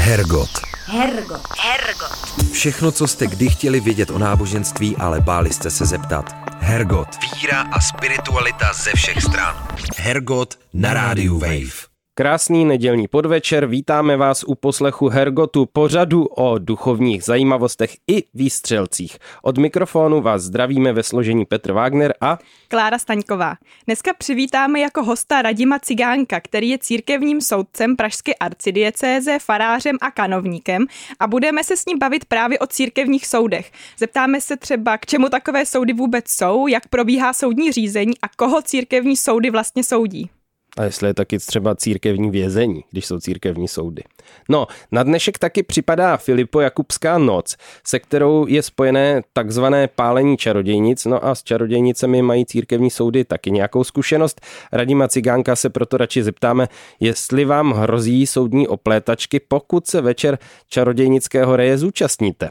[0.00, 0.50] Hergot.
[0.86, 1.40] Hergot.
[1.58, 2.52] Hergot.
[2.52, 6.34] Všechno, co jste kdy chtěli vědět o náboženství, ale báli jste se zeptat.
[6.60, 7.08] Hergot.
[7.34, 9.68] Víra a spiritualita ze všech stran.
[9.96, 11.89] Hergot na rádiu Wave.
[12.14, 19.18] Krásný nedělní podvečer, vítáme vás u poslechu Hergotu pořadu o duchovních zajímavostech i výstřelcích.
[19.42, 22.38] Od mikrofonu vás zdravíme ve složení Petr Wagner a
[22.68, 23.54] Klára Staňková.
[23.86, 30.86] Dneska přivítáme jako hosta Radima Cigánka, který je církevním soudcem Pražské arcidiecéze, farářem a kanovníkem
[31.20, 33.72] a budeme se s ním bavit právě o církevních soudech.
[33.98, 38.62] Zeptáme se třeba, k čemu takové soudy vůbec jsou, jak probíhá soudní řízení a koho
[38.62, 40.30] církevní soudy vlastně soudí.
[40.76, 44.02] A jestli je taky třeba církevní vězení, když jsou církevní soudy.
[44.48, 51.04] No, na dnešek taky připadá Filipo Jakubská noc, se kterou je spojené takzvané pálení čarodějnic,
[51.04, 54.40] no a s čarodějnicemi mají církevní soudy taky nějakou zkušenost.
[54.72, 56.68] Radima Cigánka se proto radši zeptáme,
[57.00, 62.48] jestli vám hrozí soudní oplétačky, pokud se večer čarodějnického reje zúčastníte.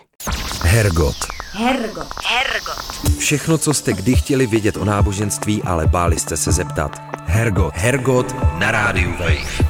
[0.62, 1.16] Hergot.
[1.52, 2.08] Hergot.
[2.26, 3.18] Hergot.
[3.18, 7.09] Všechno, co jste kdy chtěli vědět o náboženství, ale báli jste se zeptat.
[7.32, 7.74] Hergot.
[7.76, 9.64] Hergot na rádiu Wave.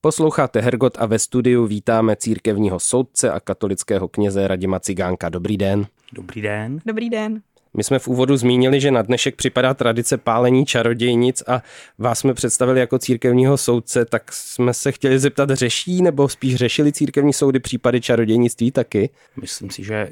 [0.00, 5.28] Posloucháte Hergot a ve studiu vítáme církevního soudce a katolického kněze Radima Cigánka.
[5.28, 5.86] Dobrý den.
[6.12, 6.78] Dobrý den.
[6.86, 7.42] Dobrý den.
[7.76, 11.62] My jsme v úvodu zmínili, že na dnešek připadá tradice pálení čarodějnic a
[11.98, 16.92] vás jsme představili jako církevního soudce, tak jsme se chtěli zeptat, řeší nebo spíš řešili
[16.92, 19.10] církevní soudy případy čarodějnictví taky?
[19.40, 20.10] Myslím si, že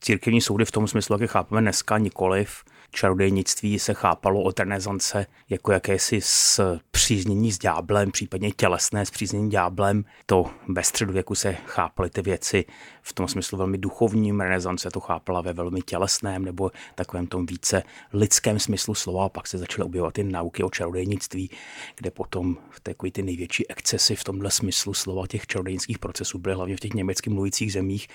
[0.00, 2.50] církevní soudy v tom smyslu, jak je chápeme dneska, nikoliv.
[2.90, 10.04] Čarodějnictví se chápalo od renesance jako jakési zpříznění s ďáblem, případně tělesné zpříznění ďáblem.
[10.26, 12.64] To ve středověku se chápaly ty věci
[13.02, 17.82] v tom smyslu velmi duchovním, renesance to chápala ve velmi tělesném nebo takovém tom více
[18.12, 19.24] lidském smyslu slova.
[19.24, 21.50] A pak se začaly objevovat ty nauky o čarodějnictví,
[21.96, 26.54] kde potom v takový ty největší excesy v tomhle smyslu slova těch čarodějnických procesů byly
[26.54, 28.08] hlavně v těch německy mluvících zemích,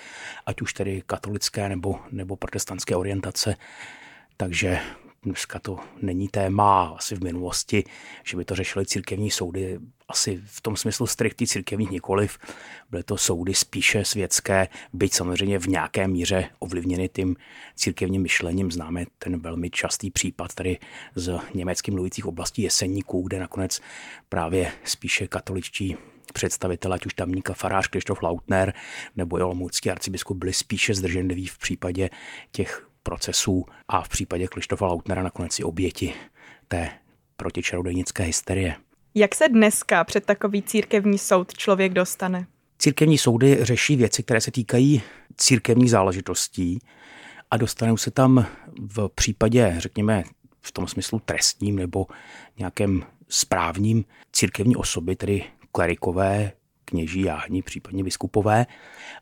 [0.46, 3.56] ať už tedy katolické nebo, nebo protestantské orientace.
[4.36, 4.80] Takže
[5.22, 7.84] dneska to není téma asi v minulosti,
[8.24, 9.78] že by to řešily církevní soudy,
[10.08, 12.38] asi v tom smyslu striktní církevních nikoliv.
[12.90, 17.36] Byly to soudy spíše světské, byť samozřejmě v nějaké míře ovlivněny tím
[17.76, 18.70] církevním myšlením.
[18.70, 20.78] Známe ten velmi častý případ tady
[21.14, 23.80] z německy mluvících oblastí Jeseníků, kde nakonec
[24.28, 25.96] právě spíše katoličtí
[26.32, 28.74] představitelé, ať už tamníka farář Krištof Lautner
[29.16, 32.10] nebo olomoucký arcibiskup byli spíše zdrženliví v případě
[32.52, 36.14] těch procesů a v případě Krištofa Lautnera nakonec i oběti
[36.68, 36.90] té
[37.36, 38.76] protičarodejnické hysterie.
[39.14, 42.46] Jak se dneska před takový církevní soud člověk dostane?
[42.78, 45.02] Církevní soudy řeší věci, které se týkají
[45.36, 46.78] církevních záležitostí
[47.50, 48.46] a dostanou se tam
[48.78, 50.24] v případě, řekněme,
[50.60, 52.06] v tom smyslu trestním nebo
[52.58, 56.52] nějakém správním církevní osoby, tedy klerikové,
[56.84, 58.66] kněží, jáhni, případně biskupové.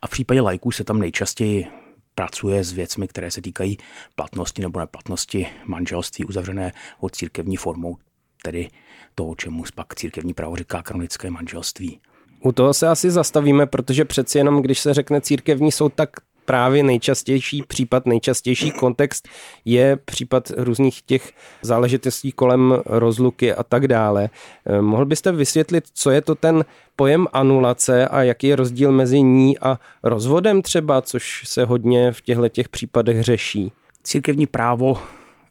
[0.01, 1.67] A v případě lajků se tam nejčastěji
[2.15, 3.77] pracuje s věcmi, které se týkají
[4.15, 7.97] platnosti nebo neplatnosti manželství uzavřené od církevní formou,
[8.43, 8.69] tedy
[9.15, 11.99] toho, čemu pak církevní právo říká kanonické manželství.
[12.39, 16.09] U toho se asi zastavíme, protože přeci jenom, když se řekne církevní soud, tak
[16.45, 19.27] právě nejčastější případ, nejčastější kontext
[19.65, 21.31] je případ různých těch
[21.61, 24.29] záležitostí kolem rozluky a tak dále.
[24.65, 26.65] Eh, mohl byste vysvětlit, co je to ten
[26.95, 32.21] pojem anulace a jaký je rozdíl mezi ní a rozvodem třeba, což se hodně v
[32.21, 33.71] těchto těch případech řeší?
[34.03, 34.97] Církevní právo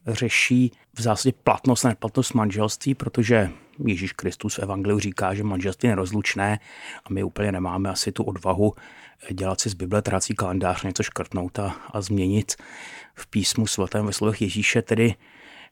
[0.07, 3.49] řeší v zásadě platnost a neplatnost manželství, protože
[3.85, 6.59] Ježíš Kristus v Evangeliu říká, že manželství je nerozlučné
[7.05, 8.73] a my úplně nemáme asi tu odvahu
[9.31, 12.55] dělat si z Bible trácí kalendář, něco škrtnout a, a změnit
[13.15, 15.15] v písmu svatém ve slovech Ježíše, tedy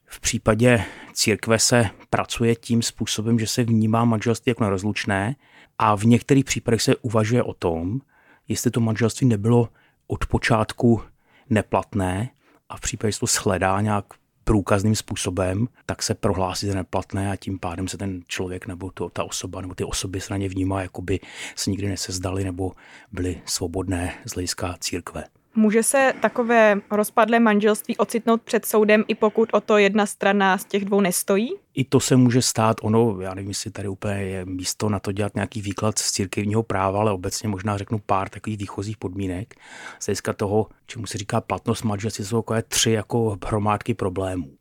[0.06, 5.36] v případě církve se pracuje tím způsobem, že se vnímá manželství jako nerozlučné
[5.78, 8.00] a v některých případech se uvažuje o tom,
[8.48, 9.70] jestli to manželství nebylo
[10.08, 11.02] od počátku
[11.50, 12.30] neplatné
[12.70, 14.06] a v případě, že to shledá nějak
[14.44, 19.10] průkazným způsobem, tak se prohlásí za neplatné a tím pádem se ten člověk nebo to,
[19.10, 21.20] ta osoba nebo ty osoby se na ně vnímá, jako by
[21.56, 22.72] se nikdy nesezdali nebo
[23.12, 25.24] byly svobodné z hlediska církve.
[25.56, 30.66] Může se takové rozpadlé manželství ocitnout před soudem, i pokud o to jedna strana z
[30.66, 31.54] těch dvou nestojí?
[31.74, 35.12] I to se může stát, ono, já nevím, jestli tady úplně je místo na to
[35.12, 39.56] dělat nějaký výklad z církevního práva, ale obecně možná řeknu pár takových výchozích podmínek.
[40.00, 44.58] Z hlediska toho, čemu se říká platnost manželství, jsou takové tři jako hromádky problémů.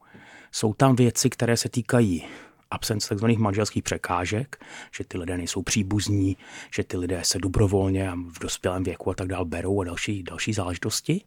[0.52, 2.24] Jsou tam věci, které se týkají
[2.70, 3.26] absence tzv.
[3.38, 4.64] manželských překážek,
[4.96, 6.36] že ty lidé nejsou příbuzní,
[6.74, 10.22] že ty lidé se dobrovolně a v dospělém věku a tak dále berou a další,
[10.22, 11.24] další záležitosti.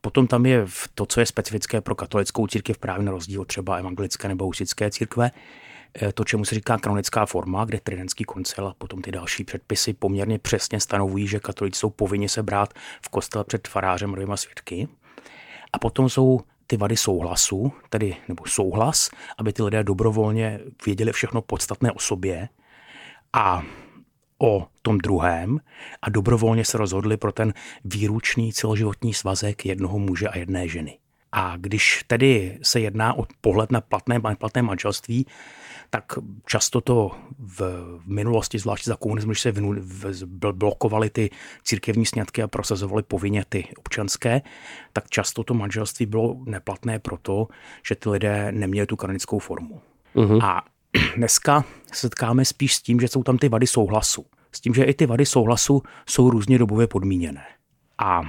[0.00, 4.28] Potom tam je to, co je specifické pro katolickou církev právě na rozdíl třeba evangelické
[4.28, 5.30] nebo husické církve,
[6.02, 9.92] eh, to, čemu se říká kanonická forma, kde Tridentský koncil a potom ty další předpisy
[9.92, 14.88] poměrně přesně stanovují, že katolíci jsou povinni se brát v kostele před farářem dvěma svědky.
[15.72, 16.40] A potom jsou
[16.70, 22.48] ty vady souhlasu, tedy nebo souhlas, aby ty lidé dobrovolně věděli všechno podstatné o sobě
[23.32, 23.62] a
[24.38, 25.58] o tom druhém
[26.02, 30.98] a dobrovolně se rozhodli pro ten výručný celoživotní svazek jednoho muže a jedné ženy.
[31.32, 35.26] A když tedy se jedná o pohled na platné a neplatné manželství,
[35.90, 36.04] tak
[36.46, 37.60] často to v,
[38.06, 39.52] minulosti, zvláště za komunismu, když se
[40.52, 41.30] blokovaly ty
[41.64, 44.42] církevní sňatky a prosazovaly povinně ty občanské,
[44.92, 47.48] tak často to manželství bylo neplatné proto,
[47.86, 49.80] že ty lidé neměli tu kanonickou formu.
[50.14, 50.44] Uh-huh.
[50.44, 50.62] A
[51.16, 54.26] dneska se setkáme spíš s tím, že jsou tam ty vady souhlasu.
[54.52, 57.44] S tím, že i ty vady souhlasu jsou různě dobově podmíněné.
[57.98, 58.22] A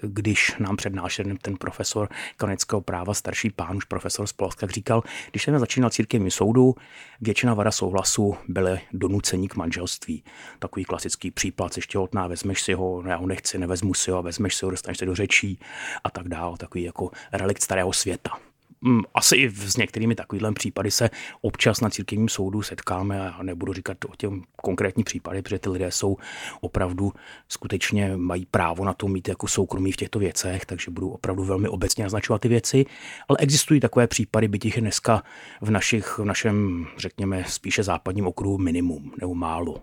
[0.00, 5.42] když nám přednášel ten profesor kanonického práva, starší pán, už profesor z Polska, říkal, když
[5.42, 6.74] jsem začínal církevní soudu,
[7.20, 10.24] většina vada souhlasu byly donucení k manželství.
[10.58, 14.54] Takový klasický případ, ještě otná, vezmeš si ho, já ho nechci, nevezmu si ho, vezmeš
[14.54, 15.58] si ho, dostaneš se do řečí
[16.04, 16.56] a tak dále.
[16.58, 18.47] Takový jako relikt starého světa.
[18.80, 21.10] Mm, asi i s některými takovými případy se
[21.40, 25.90] občas na církevním soudu setkáme a nebudu říkat o těm konkrétní případy, protože ty lidé
[25.90, 26.16] jsou
[26.60, 27.12] opravdu
[27.48, 31.68] skutečně mají právo na to mít jako soukromí v těchto věcech, takže budu opravdu velmi
[31.68, 32.86] obecně naznačovat ty věci,
[33.28, 35.22] ale existují takové případy, byť jich je dneska
[35.60, 39.82] v, našich, v našem, řekněme, spíše západním okruhu minimum nebo málo.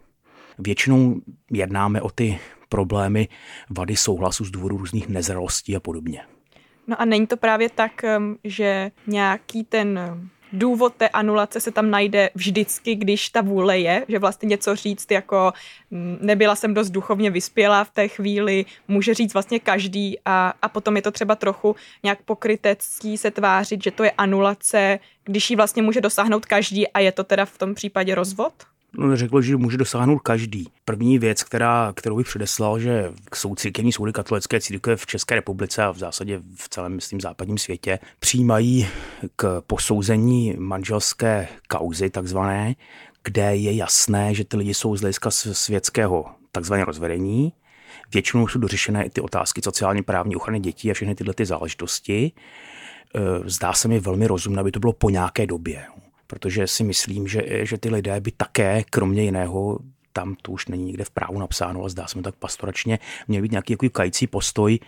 [0.60, 1.22] Většinou
[1.52, 2.40] jednáme o ty
[2.70, 3.28] problémy
[3.70, 6.22] vady souhlasu z důvodu různých nezralostí a podobně.
[6.88, 8.02] No a není to právě tak,
[8.44, 10.00] že nějaký ten
[10.54, 15.12] důvod té anulace se tam najde vždycky, když ta vůle je, že vlastně něco říct
[15.12, 15.54] jako
[16.22, 20.96] nebyla jsem dost duchovně vyspělá v té chvíli, může říct vlastně každý a, a potom
[20.96, 25.82] je to třeba trochu nějak pokrytecký se tvářit, že to je anulace, když ji vlastně
[25.82, 28.54] může dosáhnout každý a je to teda v tom případě rozvod?
[28.98, 30.68] No, řekl, že může dosáhnout každý.
[30.86, 35.84] První věc, která, kterou bych předeslal, že jsou církevní soudy katolické církve v České republice
[35.84, 38.88] a v zásadě v celém, myslím, západním světě přijímají
[39.36, 42.76] k posouzení manželské kauzy takzvané,
[43.24, 47.54] kde je jasné, že ty lidi jsou z hlediska světského takzvané rozvedení.
[48.14, 52.32] Většinou jsou dořešené i ty otázky sociálně právní ochrany dětí a všechny tyhle ty záležitosti.
[53.16, 55.86] E, zdá se mi velmi rozumné, aby to bylo po nějaké době
[56.28, 59.80] protože si myslím, že, že ty lidé by také, kromě jiného,
[60.14, 63.42] tam to už není nikde v právu napsáno, ale zdá se mi tak pastoračně, měl
[63.42, 64.80] být nějaký jako kající postoj,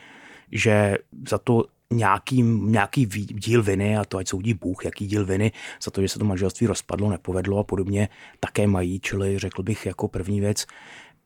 [0.52, 0.98] že
[1.30, 5.52] za to nějaký, nějaký díl viny, a to ať soudí Bůh, jaký díl viny,
[5.84, 9.86] za to, že se to manželství rozpadlo, nepovedlo a podobně, také mají, čili řekl bych
[9.86, 10.66] jako první věc,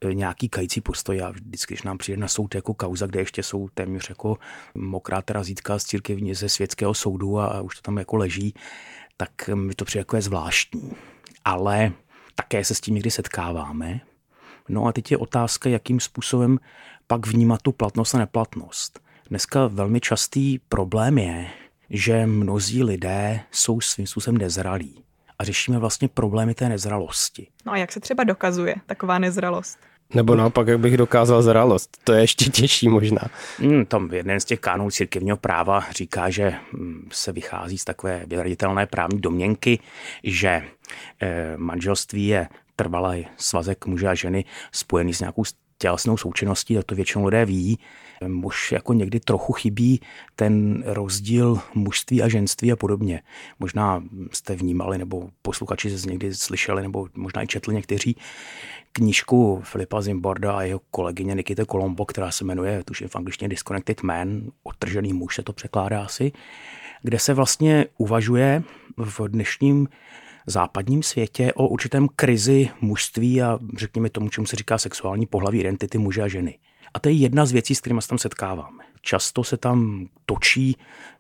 [0.06, 1.22] e, nějaký kající postoj.
[1.22, 4.38] A vždycky, když nám přijde na soud jako kauza, kde ještě jsou téměř jako
[4.76, 8.54] mokrá razítka z církevní ze světského soudu a, a už to tam jako leží,
[9.22, 10.92] tak mi to přijde jako je zvláštní.
[11.46, 11.92] Ale
[12.36, 14.00] také se s tím někdy setkáváme.
[14.70, 16.60] No a teď je otázka, jakým způsobem
[17.08, 19.00] pak vnímat tu platnost a neplatnost.
[19.30, 21.48] Dneska velmi častý problém je,
[21.90, 25.04] že mnozí lidé jsou svým způsobem nezralí
[25.40, 27.48] a řešíme vlastně problémy té nezralosti.
[27.66, 29.80] No a jak se třeba dokazuje taková nezralost?
[30.14, 31.98] Nebo naopak, jak bych dokázal zralost.
[32.04, 33.22] To je ještě těžší možná.
[33.60, 38.24] Hmm, tam jeden z těch kánů církevního práva říká, že hm, se vychází z takové
[38.28, 39.80] vyraditelné právní domněnky,
[40.24, 40.64] že
[41.22, 45.44] eh, manželství je trvalý svazek muže a ženy spojený s nějakou
[45.78, 47.80] tělesnou součinností, a to většinou lidé ví,
[48.28, 50.02] muž jako někdy trochu chybí
[50.36, 53.22] ten rozdíl mužství a ženství a podobně.
[53.60, 58.16] Možná jste vnímali, nebo posluchači z někdy slyšeli, nebo možná i četli někteří
[58.92, 64.04] knížku Filipa Zimborda a jeho kolegyně Nikita Colombo, která se jmenuje, tuším v angličtině Disconnected
[64.04, 66.32] Man, odtržený muž se to překládá asi,
[67.02, 68.64] kde se vlastně uvažuje
[68.98, 69.88] v dnešním
[70.48, 75.98] západním světě o určitém krizi mužství a řekněme tomu, čemu se říká sexuální pohlaví identity
[75.98, 76.60] muže a ženy.
[76.94, 78.84] A to je jedna z věcí, s kterými se tam setkáváme.
[79.02, 80.78] Často se tam točí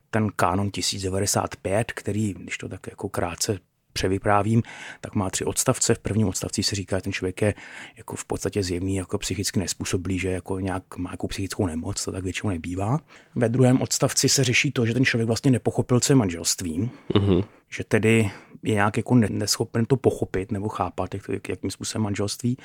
[0.09, 3.59] ten kánon 1095, který, když to tak jako krátce
[3.93, 4.63] převyprávím,
[5.01, 5.95] tak má tři odstavce.
[5.95, 7.53] V prvním odstavci se říká, že ten člověk je
[7.97, 12.11] jako v podstatě zjevný jako psychicky nespůsobilý, že jako nějak má jako psychickou nemoc, to
[12.11, 12.99] tak většinou nebývá.
[13.35, 17.43] Ve druhém odstavci se řeší to, že ten člověk vlastně nepochopil, co je manželství, uh-huh.
[17.69, 18.31] že tedy
[18.63, 22.57] je nějak jako neschopen to pochopit nebo chápat, jak, jakým způsobem manželství.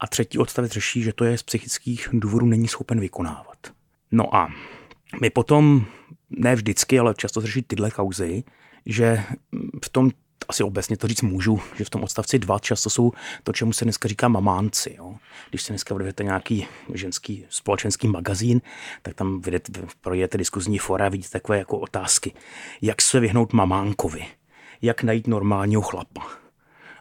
[0.00, 3.58] A třetí odstavec řeší, že to je z psychických důvodů není schopen vykonávat.
[4.12, 4.48] No a
[5.20, 5.86] my potom,
[6.30, 8.44] ne vždycky, ale často řeší tyhle kauzy,
[8.86, 9.22] že
[9.84, 10.10] v tom
[10.48, 13.84] asi obecně to říct můžu, že v tom odstavci 2 často jsou to, čemu se
[13.84, 14.94] dneska říká mamánci.
[14.98, 15.14] Jo.
[15.50, 18.60] Když se dneska budete nějaký ženský společenský magazín,
[19.02, 22.32] tak tam vidíte, projedete diskuzní fora vidíte takové jako otázky.
[22.82, 24.26] Jak se vyhnout mamánkovi?
[24.82, 26.44] Jak najít normálního chlapa?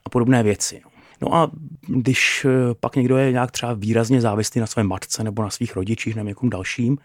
[0.06, 0.82] a podobné věci.
[1.22, 1.52] No a
[1.88, 5.76] když eh, pak někdo je nějak třeba výrazně závislý na své matce nebo na svých
[5.76, 6.98] rodičích nebo někom dalším,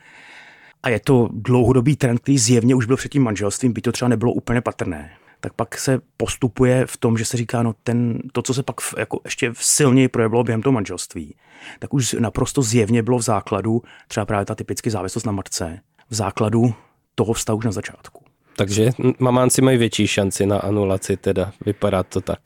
[0.83, 4.09] a je to dlouhodobý trend, který zjevně už byl před tím manželstvím, by to třeba
[4.09, 8.43] nebylo úplně patrné, tak pak se postupuje v tom, že se říká, no ten, to,
[8.43, 11.35] co se pak jako ještě silněji projevilo během toho manželství,
[11.79, 15.81] tak už naprosto zjevně bylo v základu třeba právě ta typicky závislost na matce,
[16.11, 16.75] v základu
[17.15, 18.25] toho vztahu už na začátku.
[18.57, 22.39] Takže mamánci mají větší šanci na anulaci, teda vypadá to tak.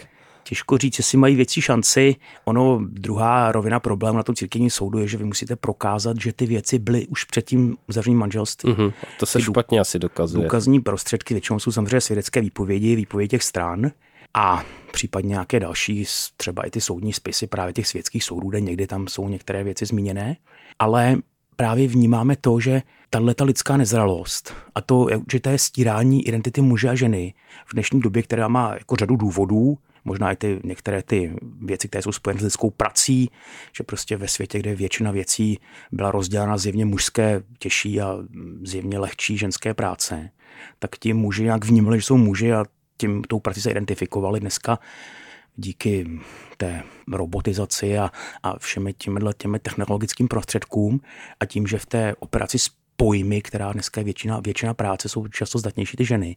[0.42, 2.16] Těžko říct, jestli mají větší šanci.
[2.44, 6.46] Ono, druhá rovina problému na tom církevním soudu je, že vy musíte prokázat, že ty
[6.46, 8.74] věci byly už před tím uzavřeným manželstvím.
[8.74, 8.92] Mm-hmm.
[9.18, 10.42] To se ty špatně asi dokazuje.
[10.44, 13.90] Důkazní prostředky většinou jsou samozřejmě svědecké výpovědi, výpovědi těch stran
[14.34, 16.04] a případně nějaké další,
[16.36, 19.86] třeba i ty soudní spisy právě těch světských soudů, kde někdy tam jsou některé věci
[19.86, 20.36] zmíněné.
[20.78, 21.16] Ale
[21.56, 26.88] právě vnímáme to, že tahle lidská nezralost a to, že to je stírání identity muže
[26.88, 27.34] a ženy
[27.66, 32.02] v dnešní době, která má jako řadu důvodů, možná i ty některé ty věci, které
[32.02, 33.30] jsou spojené s lidskou prací,
[33.76, 35.58] že prostě ve světě, kde většina věcí
[35.92, 38.18] byla rozdělena zjevně mužské těžší a
[38.62, 40.30] zjevně lehčí ženské práce,
[40.78, 42.64] tak ti muži nějak vnímali, že jsou muži a
[42.96, 44.40] tím tou prací se identifikovali.
[44.40, 44.78] Dneska
[45.56, 46.20] díky
[46.56, 46.82] té
[47.12, 48.10] robotizaci a,
[48.42, 51.00] a všemi těmi, těmi technologickým prostředkům
[51.40, 52.58] a tím, že v té operaci
[53.02, 56.36] pojmy, která dneska je většina, většina práce, jsou často zdatnější ty ženy,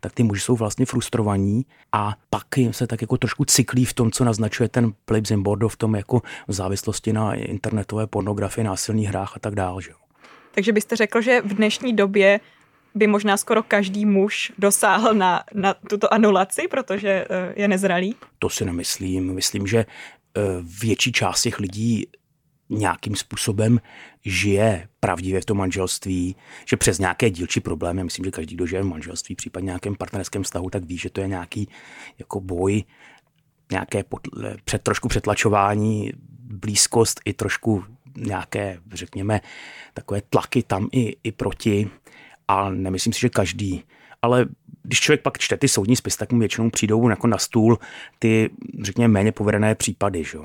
[0.00, 3.92] tak ty muži jsou vlastně frustrovaní a pak jim se tak jako trošku cyklí v
[3.92, 9.08] tom, co naznačuje ten Philip Zimbordo v tom jako v závislosti na internetové pornografii, násilných
[9.08, 9.82] hrách a tak dále.
[9.82, 9.90] Že?
[10.54, 12.40] Takže byste řekl, že v dnešní době
[12.94, 18.16] by možná skoro každý muž dosáhl na, na tuto anulaci, protože eh, je nezralý?
[18.38, 19.34] To si nemyslím.
[19.34, 20.40] Myslím, že eh,
[20.80, 22.06] větší část těch lidí
[22.68, 23.80] nějakým způsobem
[24.24, 26.36] žije pravdivě v tom manželství,
[26.68, 30.42] že přes nějaké dílčí problémy, myslím, že každý, kdo žije v manželství, případně nějakém partnerském
[30.42, 31.68] vztahu, tak ví, že to je nějaký
[32.18, 32.84] jako boj,
[33.70, 37.84] nějaké podle, před, trošku přetlačování, blízkost i trošku
[38.16, 39.40] nějaké, řekněme,
[39.94, 41.90] takové tlaky tam i, i proti.
[42.48, 43.84] A nemyslím si, že každý.
[44.22, 44.46] Ale
[44.82, 47.78] když člověk pak čte ty soudní spis, tak mu většinou přijdou jako na stůl
[48.18, 48.50] ty,
[48.82, 50.24] řekněme, méně povedené případy.
[50.24, 50.38] Že?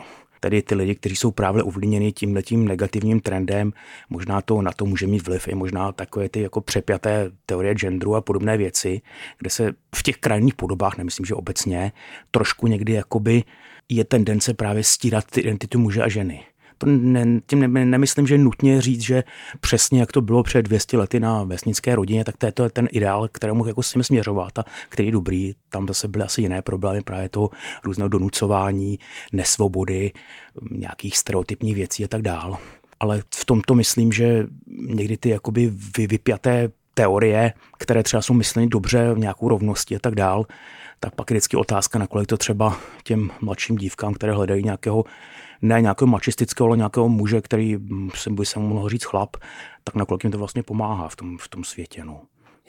[0.43, 3.73] Tedy ty lidi, kteří jsou právě ovlivněni tímhletím negativním trendem,
[4.09, 8.15] možná to na to může mít vliv i možná takové ty jako přepjaté teorie genderu
[8.15, 9.01] a podobné věci,
[9.37, 11.91] kde se v těch krajních podobách, nemyslím, že obecně,
[12.31, 13.43] trošku někdy jakoby
[13.89, 16.43] je tendence právě stírat ty identitu muže a ženy
[16.85, 19.23] ne, tím ne, nemyslím, že nutně říct, že
[19.59, 23.27] přesně jak to bylo před 200 lety na vesnické rodině, tak to je ten ideál,
[23.31, 25.53] kterému jako si směřovat a který je dobrý.
[25.69, 27.49] Tam zase byly asi jiné problémy, právě to
[27.83, 28.99] různého donucování,
[29.33, 30.11] nesvobody,
[30.71, 32.57] nějakých stereotypních věcí a tak dál.
[32.99, 34.47] Ale v tomto myslím, že
[34.81, 40.15] někdy ty jakoby vypjaté teorie, které třeba jsou mysleny dobře v nějakou rovnosti a tak
[40.15, 40.45] dál,
[40.99, 45.03] tak pak je vždycky otázka, nakolik to třeba těm mladším dívkám, které hledají nějakého
[45.61, 47.77] ne nějakého mačistického, ale nějakého muže, který
[48.29, 49.37] by se mu mohl říct chlap,
[49.83, 52.05] tak nakolik jim to vlastně pomáhá v tom, v tom světě.
[52.05, 52.21] No.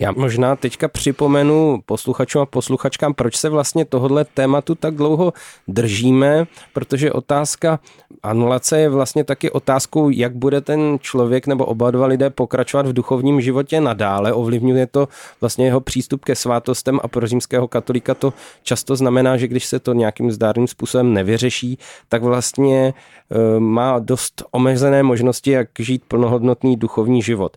[0.03, 5.33] Já možná teďka připomenu posluchačům a posluchačkám, proč se vlastně tohle tématu tak dlouho
[5.69, 7.81] držíme, protože otázka
[8.23, 12.93] anulace je vlastně taky otázkou, jak bude ten člověk nebo oba dva lidé pokračovat v
[12.93, 14.33] duchovním životě nadále.
[14.33, 15.09] Ovlivňuje to
[15.41, 18.33] vlastně jeho přístup ke svátostem a pro římského katolíka to
[18.63, 21.79] často znamená, že když se to nějakým zdárným způsobem nevyřeší,
[22.09, 27.57] tak vlastně eh, má dost omezené možnosti, jak žít plnohodnotný duchovní život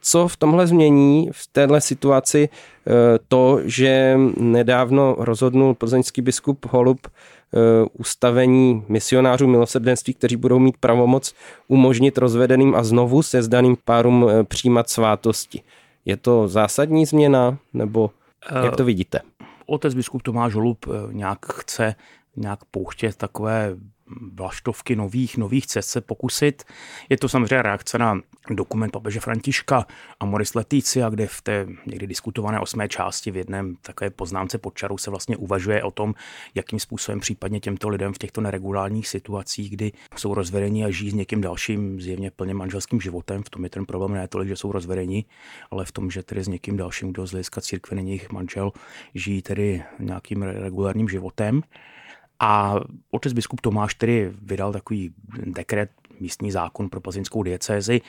[0.00, 2.90] co v tomhle změní v téhle situaci eh,
[3.28, 7.58] to, že nedávno rozhodnul plzeňský biskup Holub eh,
[7.92, 11.34] ustavení misionářů milosrdenství, kteří budou mít pravomoc
[11.68, 15.62] umožnit rozvedeným a znovu se zdaným párům eh, přijímat svátosti.
[16.04, 18.10] Je to zásadní změna, nebo
[18.64, 19.20] jak to vidíte?
[19.66, 21.94] Otec biskup Tomáš Holub nějak chce
[22.36, 23.76] nějak pouštět takové
[24.32, 26.64] vlaštovky nových, nových cest se pokusit.
[27.08, 29.86] Je to samozřejmě reakce na dokument papeže Františka
[30.20, 34.74] a Moris Leticia, kde v té někdy diskutované osmé části v jednom takové poznámce pod
[34.74, 36.14] čarou se vlastně uvažuje o tom,
[36.54, 41.14] jakým způsobem případně těmto lidem v těchto neregulárních situacích, kdy jsou rozvedeni a žijí s
[41.14, 43.42] někým dalším zjevně plně manželským životem.
[43.42, 45.24] V tom je ten problém ne tolik, že jsou rozvedeni,
[45.70, 48.72] ale v tom, že tedy s někým dalším, kdo z hlediska církve není jejich manžel,
[49.14, 51.62] žijí tedy nějakým regulárním životem.
[52.40, 52.74] A
[53.10, 55.14] otec biskup Tomáš tedy vydal takový
[55.44, 55.90] dekret,
[56.20, 58.00] místní zákon pro plzeňskou diecézi,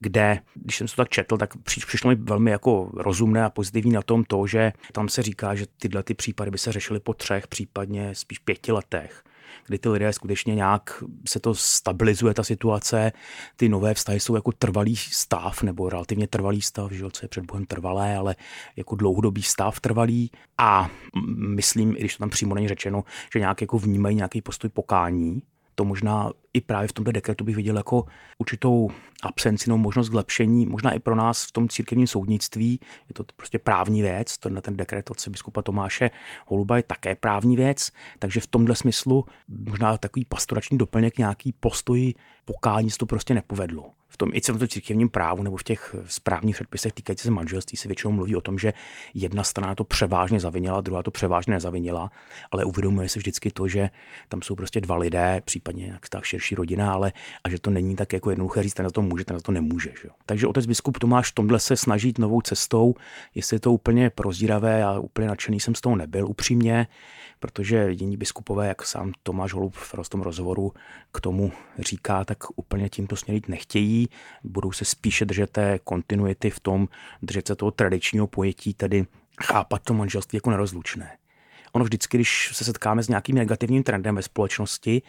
[0.00, 4.02] kde, když jsem to tak četl, tak přišlo mi velmi jako rozumné a pozitivní na
[4.02, 7.46] tom to, že tam se říká, že tyhle ty případy by se řešily po třech,
[7.46, 9.24] případně spíš pěti letech
[9.66, 13.12] kdy ty lidé skutečně nějak se to stabilizuje, ta situace,
[13.56, 17.44] ty nové vztahy jsou jako trvalý stav, nebo relativně trvalý stav, že co je před
[17.44, 18.36] Bohem trvalé, ale
[18.76, 20.30] jako dlouhodobý stav trvalý.
[20.58, 20.90] A
[21.36, 25.42] myslím, i když to tam přímo není řečeno, že nějak jako vnímají nějaký postoj pokání,
[25.78, 28.04] to možná i právě v tomto dekretu bych viděl jako
[28.38, 28.90] určitou
[29.22, 32.80] absenci nebo možnost zlepšení, možná i pro nás v tom církevním soudnictví.
[33.08, 36.10] Je to prostě právní věc, na ten dekret od biskupa Tomáše
[36.46, 42.14] Holuba je také právní věc, takže v tomhle smyslu možná takový pastorační doplněk, nějaký postoj
[42.44, 46.56] pokání se to prostě nepovedlo v tom i celém církevním právu nebo v těch správních
[46.56, 48.72] předpisech týkající se manželství se většinou mluví o tom, že
[49.14, 52.10] jedna strana to převážně zavinila, druhá to převážně nezavinila,
[52.50, 53.90] ale uvědomuje se vždycky to, že
[54.28, 57.12] tam jsou prostě dva lidé, případně jak tak širší rodina, ale
[57.44, 59.52] a že to není tak jako jednoduché říct, ten na to může, ten na to
[59.52, 59.92] nemůže.
[60.02, 60.08] Že?
[60.26, 62.94] Takže otec biskup Tomáš v tomhle se snaží novou cestou,
[63.34, 66.86] jestli je to úplně prozíravé a úplně nadšený jsem z toho nebyl upřímně,
[67.40, 70.72] protože jiní biskupové, jak sám Tomáš Holub v tom rozhovoru
[71.12, 74.08] k tomu říká, tak úplně tímto směrem nechtějí,
[74.44, 76.88] budou se spíše držet té kontinuity v tom,
[77.22, 79.06] držet se toho tradičního pojetí, tedy
[79.42, 81.18] chápat to manželství jako nerozlučné.
[81.72, 85.02] Ono vždycky, když se setkáme s nějakým negativním trendem ve společnosti,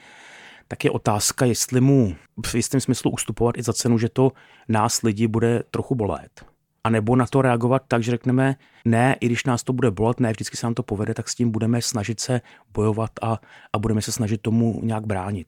[0.68, 4.32] tak je otázka, jestli mu v jistém smyslu ustupovat i za cenu, že to
[4.68, 6.46] nás lidi bude trochu bolet.
[6.90, 8.56] Nebo na to reagovat tak, že řekneme,
[8.86, 11.36] ne, i když nás to bude bolet, ne, vždycky se nám to povede, tak s
[11.36, 12.42] tím budeme snažit se
[12.74, 13.40] bojovat a,
[13.74, 15.48] a budeme se snažit tomu nějak bránit.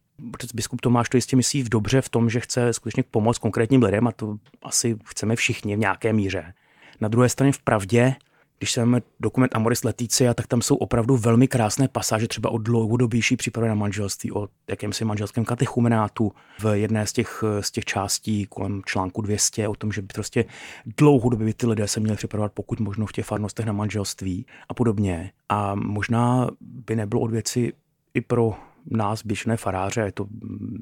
[0.54, 4.08] Biskup Tomáš to jistě myslí v dobře v tom, že chce skutečně pomoct konkrétním lidem
[4.08, 6.54] a to asi chceme všichni v nějaké míře.
[7.02, 8.16] Na druhé straně v pravdě
[8.62, 12.58] když se máme dokument Amoris Leticia, tak tam jsou opravdu velmi krásné pasáže, třeba o
[12.58, 18.46] dlouhodobější přípravě na manželství, o jakémsi manželském katechumenátu v jedné z těch, z těch částí
[18.46, 20.46] kolem článku 200, o tom, že by prostě
[20.98, 24.74] dlouhodobě by ty lidé se měli připravovat pokud možno v těch farnostech na manželství a
[24.74, 25.32] podobně.
[25.50, 27.74] A možná by nebylo od věci
[28.14, 28.54] i pro
[28.86, 30.28] nás, běžné faráře, to,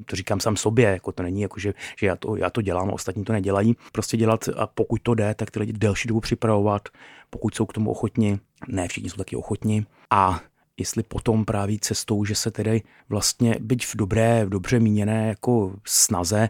[0.06, 2.90] to říkám sám sobě, jako to není jako, že, že já, to, já to dělám
[2.90, 3.76] ostatní to nedělají.
[3.92, 6.88] Prostě dělat a pokud to jde, tak ty lidi delší dobu připravovat,
[7.30, 8.38] pokud jsou k tomu ochotni,
[8.68, 10.40] ne všichni jsou taky ochotni a
[10.76, 15.74] jestli potom právě cestou, že se tedy vlastně byť v dobré, v dobře míněné jako
[15.86, 16.48] snaze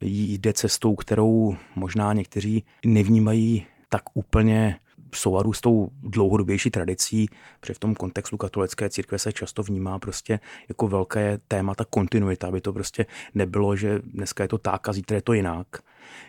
[0.00, 4.76] jde cestou, kterou možná někteří nevnímají tak úplně
[5.14, 7.28] souladu s tou dlouhodobější tradicí,
[7.60, 12.48] protože v tom kontextu katolické církve se často vnímá prostě jako velké téma ta kontinuita,
[12.48, 15.66] aby to prostě nebylo, že dneska je to tak a zítra je to jinak,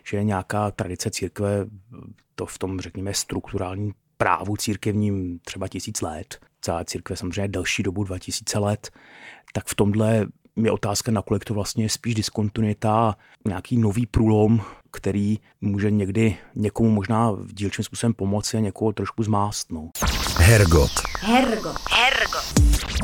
[0.03, 1.65] že je nějaká tradice církve
[2.35, 8.03] to v tom, řekněme, strukturální právu církevním třeba tisíc let, celá církve samozřejmě delší dobu
[8.03, 8.91] 2000 let,
[9.53, 13.15] tak v tomhle je otázka, nakolik to vlastně je spíš diskontinuita,
[13.47, 19.23] nějaký nový průlom, který může někdy někomu možná v dílčím způsobem pomoci a někoho trošku
[19.23, 19.71] zmást.
[19.71, 19.89] No.
[20.37, 20.91] Hergot.
[21.19, 21.77] Hergot.
[21.91, 22.53] Hergot.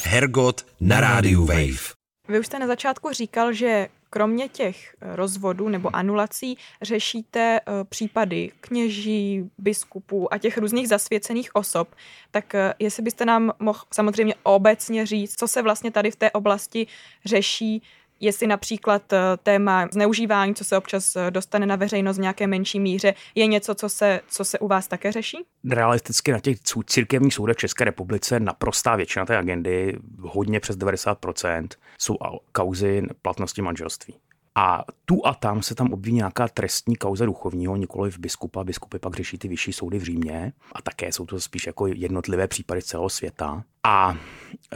[0.04, 1.96] Hergot na rádiu Wave.
[2.28, 7.84] Vy už jste na začátku říkal, že kromě těch eh, rozvodů nebo anulací řešíte eh,
[7.84, 11.96] případy kněží, biskupů a těch různých zasvěcených osob,
[12.32, 16.32] tak eh, jestli byste nám mohl samozřejmě obecně říct, co se vlastně tady v té
[16.32, 16.88] oblasti
[17.26, 17.82] řeší,
[18.20, 23.48] jestli například téma zneužívání, co se občas dostane na veřejnost v nějaké menší míře, je
[23.48, 25.38] něco, co se, co se u vás také řeší?
[25.70, 31.68] Realisticky na těch církevních soudech České republice naprostá většina té agendy, hodně přes 90%,
[32.00, 32.18] jsou
[32.52, 34.16] kauzy platnosti manželství.
[34.58, 38.64] A tu a tam se tam obví nějaká trestní kauza duchovního, nikoli v biskupa.
[38.64, 42.48] Biskupy pak řeší ty vyšší soudy v Římě a také jsou to spíš jako jednotlivé
[42.48, 43.64] případy celého světa.
[43.84, 44.18] A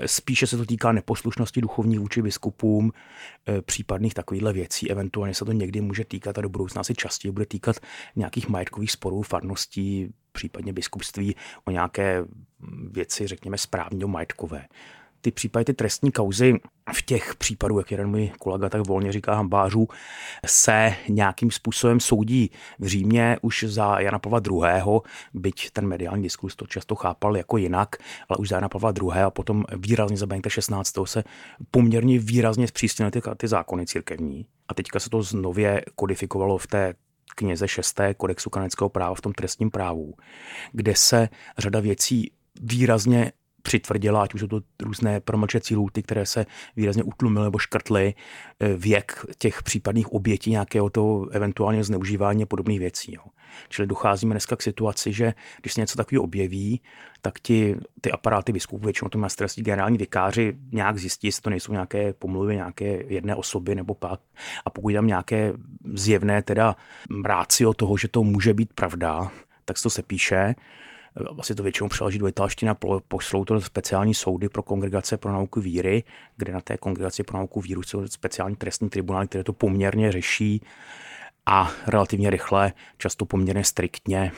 [0.06, 2.92] spíše se to týká neposlušnosti duchovních vůči biskupům,
[3.50, 4.92] e, případných takovýchhle věcí.
[4.92, 7.76] Eventuálně se to někdy může týkat a do budoucna se častěji bude týkat
[8.16, 12.26] nějakých majetkových sporů, farností, případně biskupství o nějaké
[12.92, 14.66] věci, řekněme, správního majetkové
[15.22, 16.54] ty případy, ty trestní kauzy
[16.94, 19.88] v těch případů, jak jeden můj kolega tak volně říká hambářů,
[20.46, 25.00] se nějakým způsobem soudí v Římě už za Jana Pavla II.,
[25.34, 27.96] byť ten mediální diskurs to často chápal jako jinak,
[28.30, 29.24] ale už za Jana Pavla II.
[29.24, 30.94] a potom výrazně za Benita 16.
[31.06, 31.24] se
[31.72, 34.46] poměrně výrazně zpřísnily ty, ty zákony církevní.
[34.68, 36.94] A teďka se to znově kodifikovalo v té
[37.36, 38.00] kněze 6.
[38.18, 40.14] kodexu kanadského práva v tom trestním právu,
[40.72, 46.46] kde se řada věcí výrazně přitvrdila, ať už jsou to různé promlčecí lůty, které se
[46.76, 48.14] výrazně utlumily nebo škrtly,
[48.60, 53.14] eh, věk těch případných obětí nějakého toho eventuálně zneužívání a podobných věcí.
[53.16, 53.22] Jo.
[53.70, 56.82] Čili docházíme dneska k situaci, že když se něco takového objeví,
[57.22, 61.50] tak ti, ty aparáty biskupů, většinou to má stresí generální vikáři, nějak zjistí, jestli to
[61.50, 64.20] nejsou nějaké pomluvy nějaké jedné osoby nebo pak.
[64.66, 65.54] A pokud tam nějaké
[65.94, 66.76] zjevné teda
[67.26, 69.32] rácio toho, že to může být pravda,
[69.66, 70.56] tak se to se píše
[71.40, 72.76] asi to většinou přeloží do italštiny a
[73.08, 76.04] pošlou to speciální soudy pro kongregace pro nauku víry,
[76.38, 80.62] kde na té kongregaci pro nauku víru jsou speciální trestní tribunály, které to poměrně řeší
[81.46, 84.32] a relativně rychle, často poměrně striktně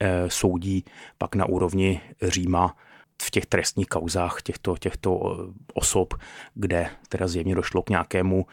[0.00, 0.84] e, soudí
[1.18, 2.76] pak na úrovni Říma
[3.22, 6.14] v těch trestních kauzách těchto, těchto eh, osob,
[6.54, 8.46] kde teda zjevně došlo k nějakému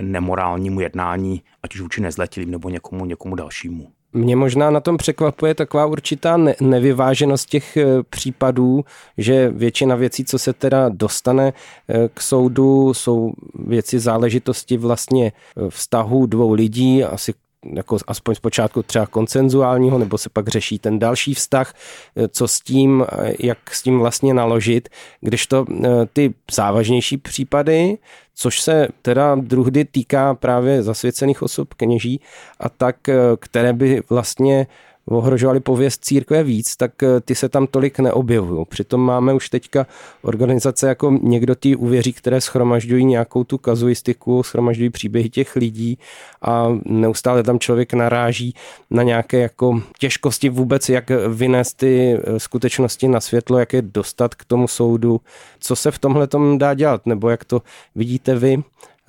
[0.00, 3.92] nemorálnímu jednání, ať už vůči nezletilým nebo někomu, někomu dalšímu.
[4.12, 8.84] Mě možná na tom překvapuje taková určitá ne- nevyváženost těch eh, případů,
[9.18, 11.52] že většina věcí, co se teda dostane
[11.88, 15.32] eh, k soudu, jsou věci záležitosti vlastně
[15.68, 17.34] vztahu dvou lidí, asi
[17.66, 21.74] jako aspoň zpočátku třeba koncenzuálního, nebo se pak řeší ten další vztah,
[22.16, 24.88] eh, co s tím, eh, jak s tím vlastně naložit,
[25.20, 27.98] když to eh, ty závažnější případy,
[28.34, 32.20] což se teda druhdy týká právě zasvěcených osob kněží
[32.60, 32.96] a tak,
[33.40, 34.66] které by vlastně
[35.10, 38.66] ohrožovali pověst církve víc, tak eh, ty se tam tolik neobjevují.
[38.68, 39.86] Přitom máme už teďka
[40.22, 45.98] organizace jako někdo ty uvěří, které schromažďují nějakou tu kazuistiku, schromažďují příběhy těch lidí
[46.42, 48.54] a neustále tam člověk naráží
[48.90, 54.34] na nějaké jako těžkosti vůbec, jak vynést ty eh, skutečnosti na světlo, jak je dostat
[54.34, 55.20] k tomu soudu,
[55.60, 57.62] co se v tomhle tom dá dělat, nebo jak to
[57.94, 58.62] vidíte vy.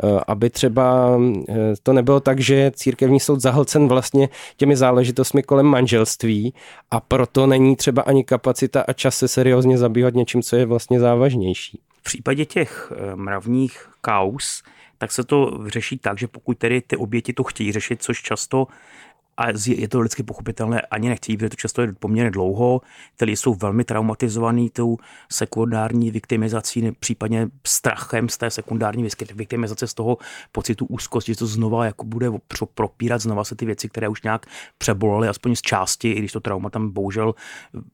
[0.04, 1.18] Eh, aby třeba
[1.50, 6.54] eh, to nebylo tak, že církevní soud zahlcen vlastně těmi záležitostmi kolem manželství
[6.92, 11.00] a proto není třeba ani kapacita a čas se seriózně zabývat něčím, co je vlastně
[11.00, 11.80] závažnější.
[12.00, 14.64] V případě těch eh, mravních kaus,
[14.98, 18.68] tak se to řeší tak, že pokud tedy ty oběti to chtějí řešit, což často
[19.38, 22.82] a je to lidsky pochopitelné, ani nechtějí, protože to často je poměrně dlouho.
[23.22, 24.98] Lidi jsou velmi traumatizovaný tou
[25.32, 30.18] sekundární viktimizací, případně strachem z té sekundární viktimizace, z toho
[30.52, 32.28] pocitu úzkosti, že to znova jako bude
[32.74, 34.46] propírat znova se ty věci, které už nějak
[34.78, 37.36] přebolaly, aspoň z části, i když to trauma tam bohužel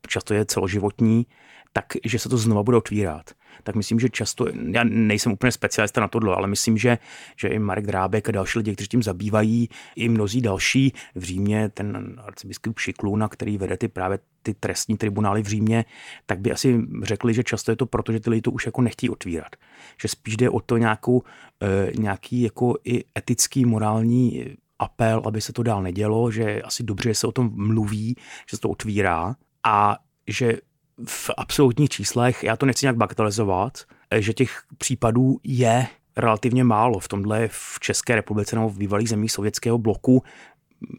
[0.07, 1.25] často je celoživotní,
[1.73, 3.31] tak že se to znova bude otvírat
[3.63, 6.97] tak myslím, že často, já nejsem úplně specialista na tohle, ale myslím, že,
[7.37, 11.69] že i Marek Drábek a další lidi, kteří tím zabývají, i mnozí další v Římě,
[11.69, 15.85] ten arcibiskup Šikluna, který vede ty právě ty trestní tribunály v Římě,
[16.25, 18.81] tak by asi řekli, že často je to proto, že ty lidi to už jako
[18.81, 19.55] nechtějí otvírat.
[20.01, 21.23] Že spíš jde o to nějakou,
[21.63, 24.45] e, nějaký jako i etický, morální
[24.79, 28.15] apel, aby se to dál nedělo, že asi dobře, že se o tom mluví,
[28.49, 30.57] že se to otvírá a že
[31.05, 33.77] v absolutních číslech, já to nechci nějak bagatelizovat,
[34.15, 36.99] že těch případů je relativně málo.
[36.99, 40.23] V tomhle v České republice nebo v bývalých zemích sovětského bloku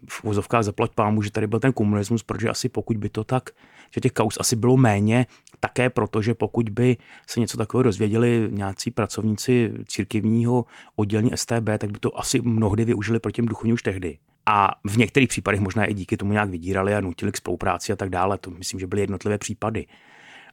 [0.08, 3.50] v úzovkách zaplať pámu, že tady byl ten komunismus, protože asi pokud by to tak,
[3.94, 5.26] že těch kaus asi bylo méně,
[5.61, 10.64] také protože pokud by se něco takového dozvěděli nějací pracovníci církevního
[10.96, 14.18] oddělení STB, tak by to asi mnohdy využili proti těm duchovním už tehdy
[14.50, 17.96] a v některých případech možná i díky tomu nějak vydírali a nutili k spolupráci a
[17.96, 18.38] tak dále.
[18.38, 19.87] To myslím, že byly jednotlivé případy.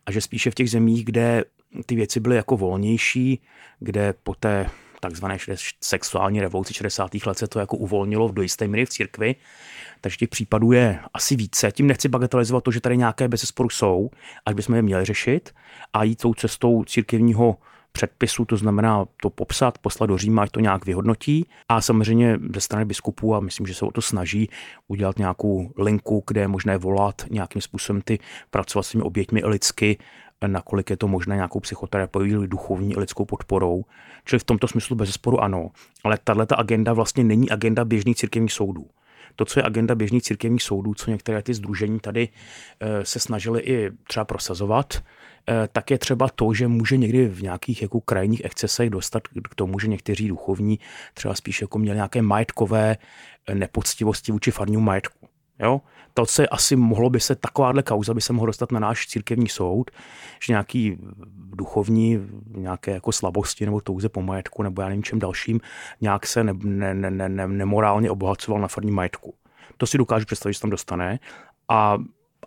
[0.06, 1.44] A že spíše v těch zemích, kde
[1.86, 3.42] ty věci byly jako volnější,
[3.80, 5.38] kde po té takzvané
[5.82, 7.12] sexuální revoluci 60.
[7.26, 9.36] let se to jako uvolnilo do jisté míry v církvi,
[10.02, 11.72] takže těch případů je asi více.
[11.72, 14.10] Tím nechci bagatelizovat to, že tady nějaké bezesporu jsou,
[14.46, 15.56] až bychom je měli řešit
[15.94, 17.58] a jít tou cestou církevního
[17.96, 21.46] předpisu, to znamená to popsat, poslat do Říma, ať to nějak vyhodnotí.
[21.70, 24.50] A samozřejmě ze strany biskupů, a myslím, že se o to snaží,
[24.88, 28.20] udělat nějakou linku, kde je možné volat, nějakým způsobem ty
[28.52, 29.98] pracovat s těmi oběťmi lidsky,
[30.48, 33.86] nakolik je to možné nějakou psychoterapii, duchovní lidskou podporou.
[34.26, 35.72] Čili v tomto smyslu bez sporu ano.
[36.04, 38.86] Ale tahle agenda vlastně není agenda běžných církevních soudů
[39.36, 42.30] to, co je agenda běžných církevních soudů, co některé ty združení tady
[42.80, 44.94] eh, se snažili i třeba prosazovat,
[45.50, 49.56] Eh, tak je třeba to, že může někdy v nějakých jako krajních excesech dostat k
[49.56, 50.80] tomu, že někteří duchovní
[51.14, 52.98] třeba spíš jako měli nějaké majetkové
[53.48, 55.25] eh, nepoctivosti vůči farnímu majetku.
[55.60, 55.82] Jo?
[56.14, 59.50] To, co asi mohlo by se, takováhle kauza by se mohla dostat na náš církevní
[59.50, 59.92] soud,
[60.46, 60.98] že nějaký
[61.36, 65.60] duchovní, nějaké jako slabosti nebo touze po majetku nebo já nevím čem dalším,
[66.02, 69.34] nějak se ne, ne, ne, ne, nemorálně obohacoval na farním majetku.
[69.78, 71.20] To si dokážu představit, že se tam dostane.
[71.70, 71.98] A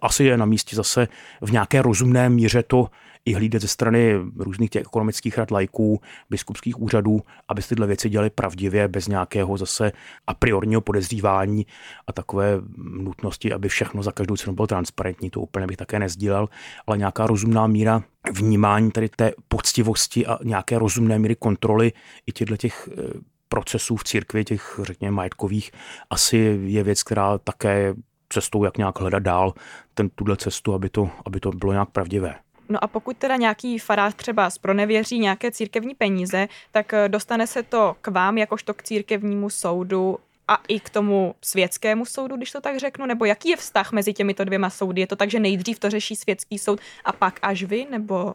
[0.03, 1.09] asi je na místě zase
[1.40, 2.90] v nějaké rozumné míře to
[3.28, 8.30] i hlídat ze strany různých těch ekonomických rad lajků, biskupských úřadů, aby tyhle věci dělali
[8.30, 9.92] pravdivě, bez nějakého zase
[10.26, 11.66] a priorního podezřívání
[12.06, 15.30] a takové nutnosti, aby všechno za každou cenu bylo transparentní.
[15.30, 16.48] To úplně bych také nezdílel,
[16.86, 21.92] ale nějaká rozumná míra vnímání tady té poctivosti a nějaké rozumné míry kontroly
[22.26, 23.02] i těchto těch eh,
[23.48, 25.70] procesů v církvi, těch, řekněme, majetkových,
[26.10, 27.94] asi je věc, která také
[28.28, 29.54] cestou, jak nějak hledat dál
[29.94, 32.34] ten, tuhle cestu, aby to, aby to bylo nějak pravdivé.
[32.68, 37.62] No a pokud teda nějaký farář třeba zpronevěří nějaké církevní peníze, tak eh, dostane se
[37.62, 42.61] to k vám jakožto k církevnímu soudu a i k tomu světskému soudu, když to
[42.61, 43.07] tak řeknu?
[43.07, 45.00] Nebo jaký je vztah mezi těmito dvěma soudy?
[45.00, 47.87] Je to tak, že nejdřív to řeší světský soud a pak až vy?
[47.90, 48.35] Nebo...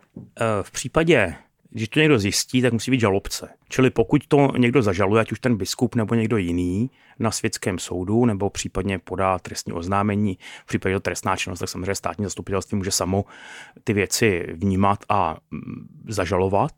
[0.61, 1.35] V případě
[1.73, 3.49] když to někdo zjistí, tak musí být žalobce.
[3.69, 8.25] Čili pokud to někdo zažaluje, ať už ten biskup nebo někdo jiný na světském soudu,
[8.25, 13.25] nebo případně podá trestní oznámení, v případě trestná činnost, tak samozřejmě státní zastupitelství může samo
[13.83, 16.73] ty věci vnímat a mm, zažalovat.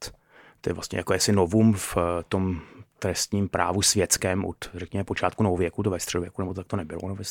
[0.62, 1.98] To je vlastně jako jestli novum v
[2.30, 2.62] tom
[3.06, 7.16] trestním právu světském od, řekněme, počátku novověku do ve středověku, nebo tak to nebylo no,
[7.16, 7.28] v,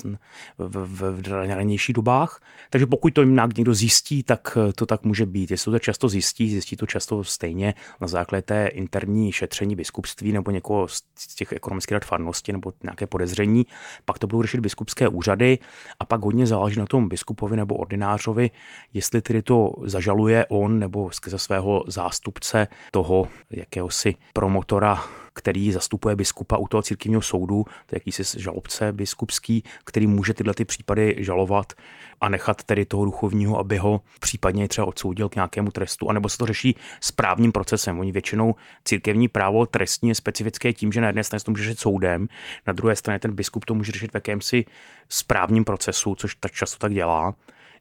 [0.59, 2.43] v, v ranějších dobách.
[2.71, 5.51] Takže pokud to nějak někdo zjistí, tak to tak může být.
[5.51, 10.51] Jestli to často zjistí, zjistí to často stejně na základě té interní šetření biskupství nebo
[10.51, 13.67] někoho z těch ekonomických rad farnosti nebo nějaké podezření,
[14.05, 15.59] pak to budou řešit biskupské úřady
[16.01, 18.51] a pak hodně záleží na tom biskupovi nebo ordinářovi,
[18.93, 26.57] jestli tedy to zažaluje on nebo skrze svého zástupce toho jakéhosi promotora který zastupuje biskupa
[26.57, 31.73] u toho církevního soudu, to je jakýsi žalobce biskupský, který může tyhle ty případy žalovat
[32.21, 36.39] a nechat tedy toho duchovního, aby ho případně třeba odsoudil k nějakému trestu, anebo se
[36.39, 38.01] to řeší správním procesem.
[38.01, 41.79] Oni většinou církevní právo trestní je specifické tím, že na jedné straně to může řešit
[41.79, 42.29] soudem,
[42.67, 44.65] na druhé straně ten biskup to může řešit v jakémsi
[45.09, 47.35] správním procesu, což tak často tak dělá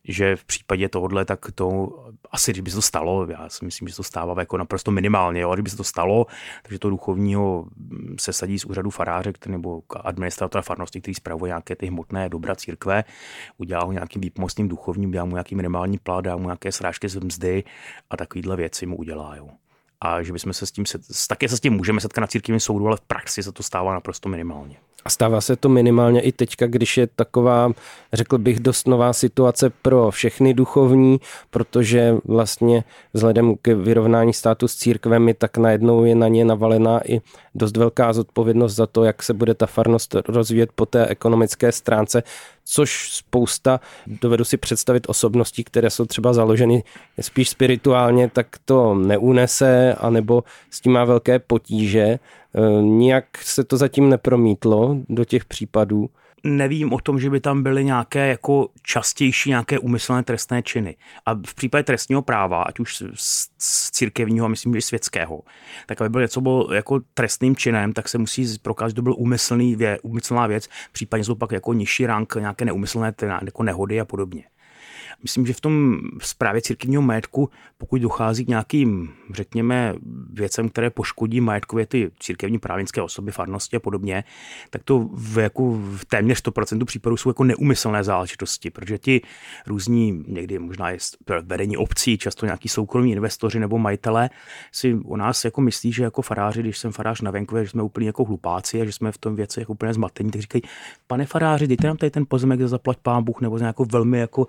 [0.07, 1.89] že v případě tohohle, tak to
[2.31, 5.53] asi, kdyby se to stalo, já si myslím, že to stává jako naprosto minimálně, jo,
[5.53, 6.25] kdyby se to stalo,
[6.63, 7.65] takže to duchovního
[8.19, 13.03] se sadí z úřadu faráře nebo administratora farnosti, který spravuje nějaké ty hmotné dobra církve,
[13.57, 17.15] udělá ho nějakým výpomocným duchovním, dá mu nějaký minimální plat, dá mu nějaké srážky z
[17.15, 17.63] mzdy
[18.09, 19.35] a takovýhle věci mu udělá.
[19.35, 19.49] Jo
[20.03, 20.85] a že bychom se s tím,
[21.27, 23.93] také se s tím můžeme setkat na církevním soudu, ale v praxi se to stává
[23.93, 24.77] naprosto minimálně.
[25.05, 27.71] A stává se to minimálně i teďka, když je taková,
[28.13, 34.75] řekl bych, dost nová situace pro všechny duchovní, protože vlastně vzhledem k vyrovnání státu s
[34.75, 37.21] církvemi, tak najednou je na ně navalená i
[37.55, 42.23] dost velká zodpovědnost za to, jak se bude ta farnost rozvíjet po té ekonomické stránce,
[42.65, 43.79] což spousta,
[44.21, 46.83] dovedu si představit osobností, které jsou třeba založeny
[47.21, 52.19] spíš spirituálně, tak to neunese, anebo s tím má velké potíže.
[52.55, 56.09] Eh, nijak se to zatím nepromítlo do těch případů.
[56.45, 60.95] Nevím o tom, že by tam byly nějaké jako častější nějaké úmyslné trestné činy.
[61.25, 63.03] A v případě trestního práva, ať už
[63.57, 65.41] z církevního a myslím, že světského,
[65.85, 69.15] tak aby byl něco bylo jako trestným činem, tak se musí prokázat, že to byl
[69.17, 73.13] úmyslný vě, úmyslná věc, případně jsou jako nižší rank nějaké neumyslné
[73.45, 74.43] jako nehody a podobně.
[75.21, 79.95] Myslím, že v tom zprávě církevního majetku, pokud dochází k nějakým, řekněme,
[80.33, 84.23] věcem, které poškodí majetkově ty církevní právnické osoby, farnosti a podobně,
[84.69, 89.21] tak to v, jako v téměř 100% případů jsou jako neumyslné záležitosti, protože ti
[89.67, 90.97] různí, někdy možná je
[91.41, 94.29] vedení obcí, často nějaký soukromí investoři nebo majitelé,
[94.71, 97.83] si o nás jako myslí, že jako faráři, když jsem farář na venkově, že jsme
[97.83, 100.61] úplně jako hlupáci a že jsme v tom věci jako úplně zmatení, tak říkají,
[101.07, 104.19] pane faráři, dejte nám tady ten pozemek za zaplať pán Bůh, nebo za nějakou velmi
[104.19, 104.47] jako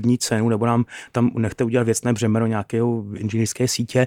[0.00, 4.06] nulidní cenu, nebo nám tam nechte udělat věcné břemeno nějakého inženýrské sítě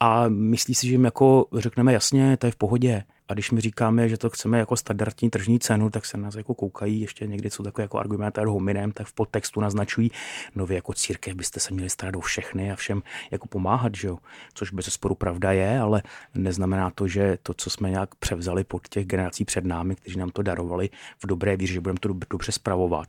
[0.00, 3.04] a myslí si, že jim jako řekneme jasně, to je v pohodě.
[3.28, 6.54] A když mi říkáme, že to chceme jako standardní tržní cenu, tak se nás jako
[6.54, 10.10] koukají ještě někdy, co takové jako argumenty hominem, tak v podtextu naznačují,
[10.54, 14.08] no vy jako církev byste se měli starat o všechny a všem jako pomáhat, že
[14.08, 14.18] jo?
[14.54, 16.02] Což bez sporu pravda je, ale
[16.34, 20.30] neznamená to, že to, co jsme nějak převzali pod těch generací před námi, kteří nám
[20.30, 23.08] to darovali v dobré víře, že budeme to dobře spravovat.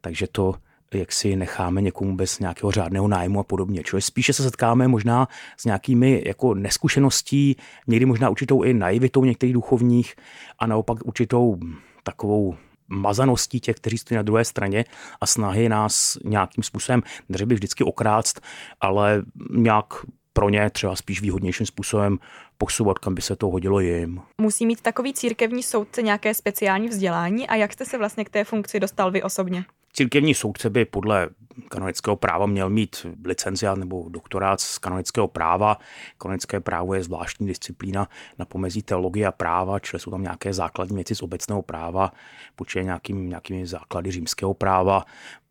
[0.00, 0.54] Takže to
[0.94, 3.82] jak si necháme někomu bez nějakého řádného nájmu a podobně.
[3.84, 9.54] Čili spíše se setkáme možná s nějakými jako neskušeností, někdy možná určitou i naivitou některých
[9.54, 10.14] duchovních
[10.58, 11.58] a naopak určitou
[12.02, 12.56] takovou
[12.88, 14.84] mazaností těch, kteří stojí na druhé straně
[15.20, 18.40] a snahy nás nějakým způsobem, neřekl bych vždycky okrást,
[18.80, 19.94] ale nějak
[20.32, 22.18] pro ně třeba spíš výhodnějším způsobem
[22.58, 24.20] posouvat, kam by se to hodilo jim.
[24.40, 28.44] Musí mít takový církevní soudce nějaké speciální vzdělání a jak jste se vlastně k té
[28.44, 29.64] funkci dostal vy osobně?
[29.92, 31.28] Církevní soudce by podle
[31.68, 35.78] kanonického práva měl mít licenciát nebo doktorát z kanonického práva.
[36.18, 40.94] Kanonické právo je zvláštní disciplína na pomezí teologie a práva, čili jsou tam nějaké základní
[40.96, 42.12] věci z obecného práva,
[42.56, 45.04] počítaje nějakým, nějakými základy římského práva,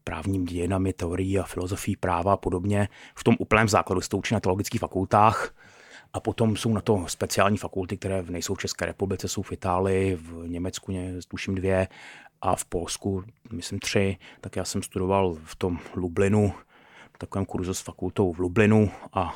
[0.04, 2.90] právním dějinami, teorií a filozofií práva a podobně.
[3.16, 5.54] V tom úplném základu se to učí na teologických fakultách.
[6.14, 10.16] A potom jsou na to speciální fakulty, které nejsou v České republice, jsou v Itálii,
[10.16, 10.94] v Německu,
[11.28, 11.88] tuším dvě,
[12.42, 16.54] a v Polsku, myslím tři, tak já jsem studoval v tom Lublinu,
[17.18, 19.36] takovém kurzu s fakultou v Lublinu a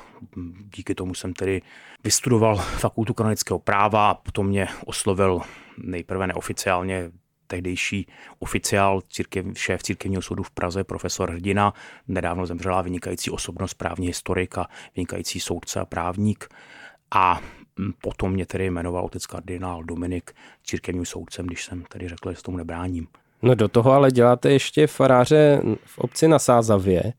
[0.76, 1.62] díky tomu jsem tedy
[2.04, 5.42] vystudoval fakultu kanonického práva a potom mě oslovil
[5.78, 7.12] nejprve neoficiálně
[7.48, 8.08] tehdejší
[8.40, 11.74] oficiál církev, šéf církevního soudu v Praze, profesor Hrdina,
[12.08, 16.48] nedávno zemřelá vynikající osobnost, právní historik a vynikající soudce a právník.
[17.12, 17.42] A
[18.02, 20.32] potom mě tedy jmenoval otec kardinál Dominik
[20.64, 23.08] církevním soudcem, když jsem tedy řekl, že s tomu nebráním.
[23.42, 27.14] No do toho ale děláte ještě faráře v obci na Sázavě.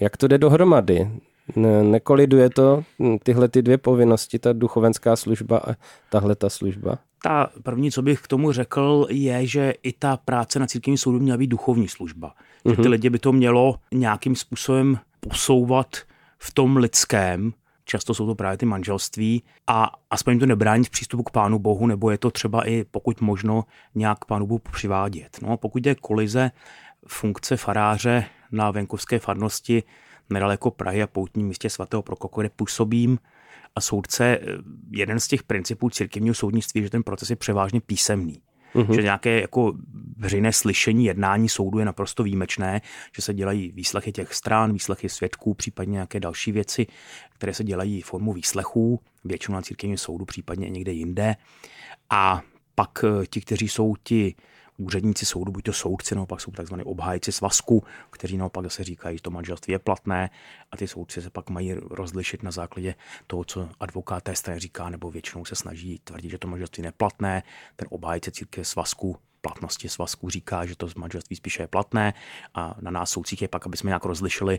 [0.00, 1.10] Jak to jde dohromady?
[1.56, 2.84] Ne, nekoliduje to
[3.22, 5.74] tyhle ty dvě povinnosti, ta duchovenská služba a
[6.10, 6.98] tahle ta služba?
[7.22, 11.20] Ta první, co bych k tomu řekl, je, že i ta práce na církevním soudu
[11.20, 12.34] měla být duchovní služba.
[12.64, 12.90] Že ty mhm.
[12.90, 15.96] lidi by to mělo nějakým způsobem posouvat
[16.38, 17.52] v tom lidském,
[17.86, 21.86] často jsou to právě ty manželství a aspoň to nebrání v přístupu k Pánu Bohu,
[21.86, 25.38] nebo je to třeba i pokud možno nějak Pánu Bohu přivádět.
[25.42, 26.50] No, pokud je kolize
[27.08, 29.82] funkce faráře na venkovské farnosti
[30.30, 33.18] nedaleko Prahy a poutní místě svatého Prokoku, kde působím,
[33.76, 34.38] a soudce,
[34.90, 38.42] jeden z těch principů církevního soudnictví, že ten proces je převážně písemný.
[38.74, 38.94] Mm-hmm.
[38.94, 39.72] Že nějaké jako
[40.16, 42.80] veřejné slyšení jednání soudu je naprosto výjimečné,
[43.16, 46.86] že se dělají výslechy těch stran, výslechy svědků, případně nějaké další věci,
[47.32, 51.36] které se dělají formou výslechů, většinou na církevním soudu, případně někde jinde.
[52.10, 52.42] A
[52.74, 54.34] pak eh, ti, kteří jsou ti
[54.76, 59.16] úředníci soudu, buď to soudci, nebo pak jsou takzvané obhájci svazku, kteří naopak zase říkají,
[59.16, 60.30] že to manželství je platné
[60.72, 62.94] a ty soudci se pak mají rozlišit na základě
[63.26, 67.42] toho, co advokát té strany říká, nebo většinou se snaží tvrdit, že to manželství neplatné.
[67.76, 72.14] Ten obhájce církve svazku platnosti svazku říká, že to manželství spíše je platné
[72.54, 74.58] a na nás soudcích je pak, aby jsme nějak rozlišili,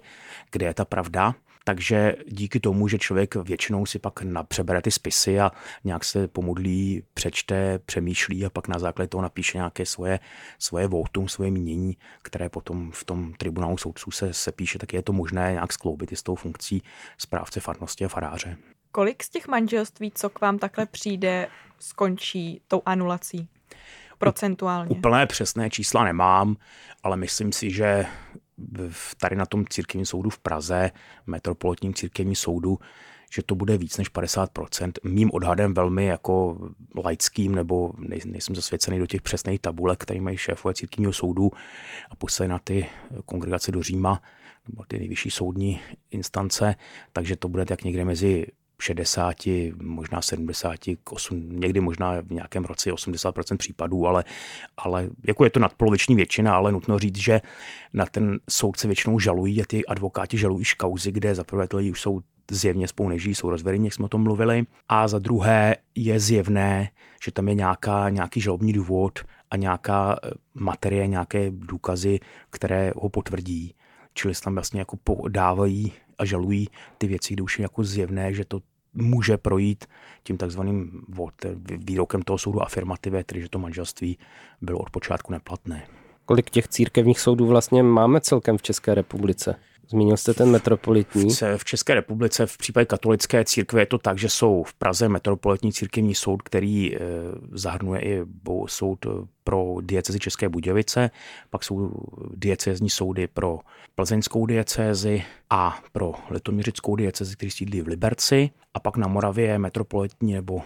[0.52, 1.36] kde je ta pravda.
[1.64, 4.14] Takže díky tomu, že člověk většinou si pak
[4.48, 5.52] přebere ty spisy a
[5.84, 10.20] nějak se pomodlí, přečte, přemýšlí a pak na základě toho napíše nějaké svoje,
[10.60, 15.02] svoje votum, svoje mínění, které potom v tom tribunálu soudců se, se píše, tak je
[15.02, 16.84] to možné nějak skloubit i s tou funkcí
[17.18, 18.58] správce farnosti a faráře.
[18.92, 21.48] Kolik z těch manželství, co k vám takhle přijde,
[21.80, 23.50] skončí tou anulací?
[24.18, 24.90] Procentuálně.
[24.90, 26.56] Úplné přesné čísla nemám,
[27.04, 28.06] ale myslím si, že
[29.22, 30.92] tady na tom církevním soudu v Praze,
[31.28, 32.80] metropolitním církevním soudu,
[33.34, 34.92] že to bude víc než 50%.
[35.04, 36.58] Mým odhadem velmi jako
[37.04, 37.92] laickým, nebo
[38.26, 41.52] nejsem zasvěcený do těch přesných tabulek, které mají šéfové církevního soudu
[42.10, 42.86] a poslali na ty
[43.26, 44.22] kongregace do Říma,
[44.68, 46.76] nebo ty nejvyšší soudní instance,
[47.14, 48.46] takže to bude tak někde mezi
[48.82, 49.36] 60,
[49.82, 50.76] možná 70,
[51.10, 54.24] 8, někdy možná v nějakém roce 80% případů, ale,
[54.78, 57.42] ale jako je to nadpoloviční většina, ale nutno říct, že
[57.94, 62.02] na ten soudce většinou žalují a ty advokáti žalují škauzy, kde zaprvé ty lidi už
[62.02, 64.66] jsou zjevně spolu nežijí, jsou rozvedení, jak jsme o tom mluvili.
[64.90, 66.90] A za druhé je zjevné,
[67.24, 69.20] že tam je nějaká, nějaký žalobní důvod
[69.52, 73.74] a nějaká eh, materie, nějaké důkazy, které ho potvrdí.
[74.14, 74.98] Čili tam vlastně jako
[75.30, 78.60] dávají a žalují ty věci, kde už je jako zjevné, že to
[78.94, 79.86] může projít
[80.24, 81.02] tím takzvaným
[81.78, 84.18] výrokem toho soudu afirmativě, tedy že to manželství
[84.62, 85.88] bylo od počátku neplatné.
[86.26, 89.56] Kolik těch církevních soudů vlastně máme celkem v České republice?
[89.90, 91.30] Zmínil jste ten metropolitní.
[91.58, 95.74] V České republice v případě katolické církve je to tak, že jsou v Praze metropolitní
[95.74, 97.00] církevní soud, který eh,
[97.52, 98.26] zahrnuje i
[98.68, 99.10] soud eh,
[99.44, 101.12] pro diecezi České Budějovice,
[101.50, 101.92] pak jsou
[102.34, 103.60] diecezní soudy pro
[103.96, 110.34] plzeňskou diecézi a pro litoměřickou diecezi, který sídlí v Liberci a pak na Moravě metropolitní
[110.34, 110.62] nebo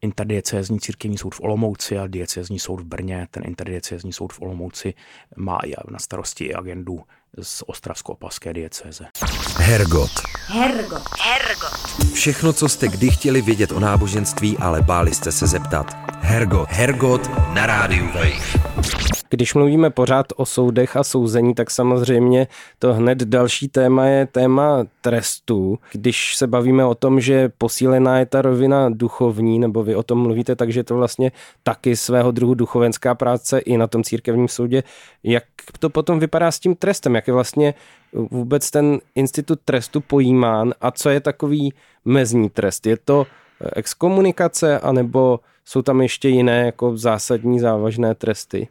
[0.00, 3.26] interdiecézní církevní soud v Olomouci a diecézní soud v Brně.
[3.30, 4.94] Ten interdiecézní soud v Olomouci
[5.36, 7.00] má i na starosti i agendu
[7.42, 9.04] z Ostravsko-Opavské diecéze.
[9.56, 10.10] Hergot.
[10.46, 11.02] Hergot.
[11.20, 12.12] Hergot.
[12.12, 15.96] Všechno, co jste kdy chtěli vědět o náboženství, ale báli jste se zeptat.
[16.20, 16.68] Hergot.
[16.70, 19.15] Hergot na rádiu Wave.
[19.30, 22.46] Když mluvíme pořád o soudech a souzení, tak samozřejmě
[22.78, 25.78] to hned další téma je téma trestu.
[25.92, 30.18] Když se bavíme o tom, že posílená je ta rovina duchovní, nebo vy o tom
[30.18, 34.82] mluvíte, takže to vlastně taky svého druhu duchovenská práce i na tom církevním soudě.
[35.24, 35.44] Jak
[35.78, 37.14] to potom vypadá s tím trestem?
[37.14, 37.74] Jak je vlastně
[38.12, 42.86] vůbec ten institut trestu pojímán a co je takový mezní trest?
[42.86, 43.26] Je to
[43.76, 48.68] exkomunikace, anebo jsou tam ještě jiné jako zásadní závažné tresty?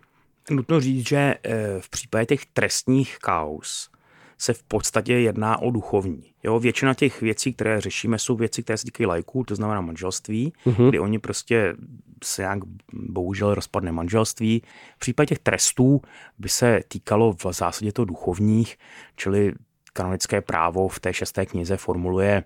[0.50, 3.90] Nutno říct, že eh, v případě těch trestních kaus
[4.38, 6.34] se v podstatě jedná o duchovní.
[6.44, 10.54] Jo, většina těch věcí, které řešíme, jsou věci, které se týkají lajků, to znamená manželství,
[10.66, 10.90] mm-hmm.
[10.90, 11.76] kdy oni prostě
[12.24, 12.60] se nějak
[12.94, 14.62] bohužel rozpadne manželství.
[14.96, 16.02] V případě těch trestů
[16.38, 18.78] by se týkalo v zásadě to duchovních,
[19.16, 19.54] čili
[19.94, 22.44] kanonické právo v té šesté knize formuluje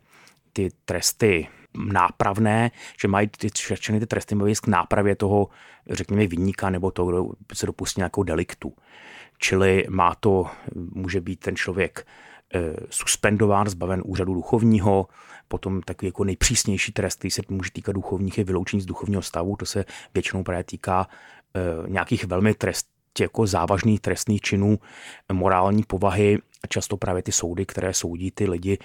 [0.54, 5.48] ty tresty nápravné, že mají ty, všechny ty tresty mají k nápravě toho,
[5.90, 8.74] řekněme, vyníka nebo toho, kdo se dopustí nějakou deliktu.
[9.38, 12.08] Čili má to, může být ten člověk
[12.54, 15.08] e, suspendován, zbaven úřadu duchovního,
[15.48, 19.56] potom takový jako nejpřísnější trest, který se může týkat duchovních, je vyloučení z duchovního stavu,
[19.56, 21.08] to se většinou právě týká
[21.56, 22.88] e, nějakých velmi trest,
[23.20, 24.80] jako závažných trestných činů
[25.34, 26.38] morální povahy,
[26.70, 28.78] často právě ty soudy, které soudí ty lidi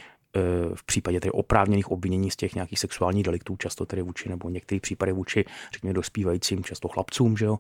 [0.74, 4.82] v případě tedy oprávněných obvinění z těch nějakých sexuálních deliktů, často tedy vůči nebo některých
[4.82, 7.58] případech vůči, řekněme, dospívajícím, často chlapcům, že jo,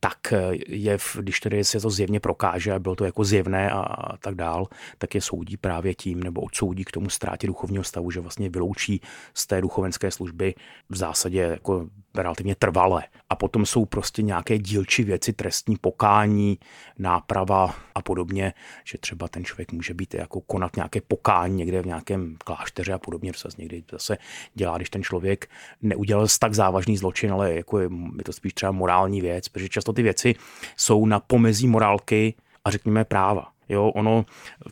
[0.00, 4.16] tak eh, je, když tedy se to zjevně prokáže a bylo to jako zjevné a,
[4.16, 4.66] tak dál,
[4.98, 9.00] tak je soudí právě tím nebo odsoudí k tomu ztrátě duchovního stavu, že vlastně vyloučí
[9.34, 10.54] z té duchovenské služby
[10.88, 13.04] v zásadě jako relativně trvale.
[13.30, 16.58] A potom jsou prostě nějaké dílčí věci, trestní pokání,
[16.98, 21.86] náprava a podobně, že třeba ten člověk může být jako konat nějaké pokání někde v
[21.86, 24.18] nějakém klášteře a podobně, co se někdy zase
[24.54, 25.50] dělá, když ten člověk
[25.82, 27.88] neudělal tak závažný zločin, ale jako je,
[28.18, 30.34] je to spíš třeba morální věc, protože často ty věci
[30.76, 32.34] jsou na pomezí morálky
[32.64, 33.52] a řekněme práva.
[33.68, 34.24] Jo, ono,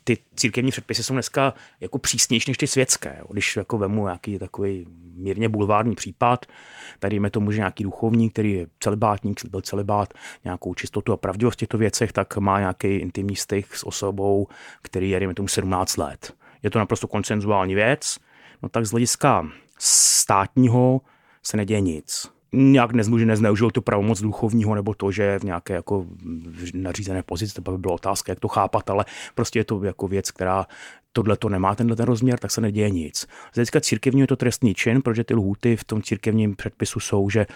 [0.05, 3.17] ty církevní předpisy jsou dneska jako přísnější než ty světské.
[3.19, 3.27] Jo.
[3.31, 6.47] Když jako vemu nějaký takový mírně bulvární případ,
[6.99, 11.57] tady jsme tomu, že nějaký duchovní, který je celibátník, byl celibát, nějakou čistotu a pravdivost
[11.57, 14.47] v těchto věcech, tak má nějaký intimní styk s osobou,
[14.83, 16.35] který je, dejme tomu, 17 let.
[16.63, 18.19] Je to naprosto koncenzuální věc,
[18.63, 19.49] no tak z hlediska
[19.79, 21.01] státního
[21.43, 26.07] se neděje nic nějak nezmuži nezneužil tu pravomoc duchovního nebo to, že v nějaké jako
[26.75, 30.31] nařízené pozici, to by byla otázka, jak to chápat, ale prostě je to jako věc,
[30.31, 30.67] která
[31.13, 33.19] tohle to nemá tenhle ten rozměr, tak se neděje nic.
[33.53, 37.31] Z hlediska církevní je to trestný čin, protože ty lhuty v tom církevním předpisu jsou,
[37.31, 37.47] že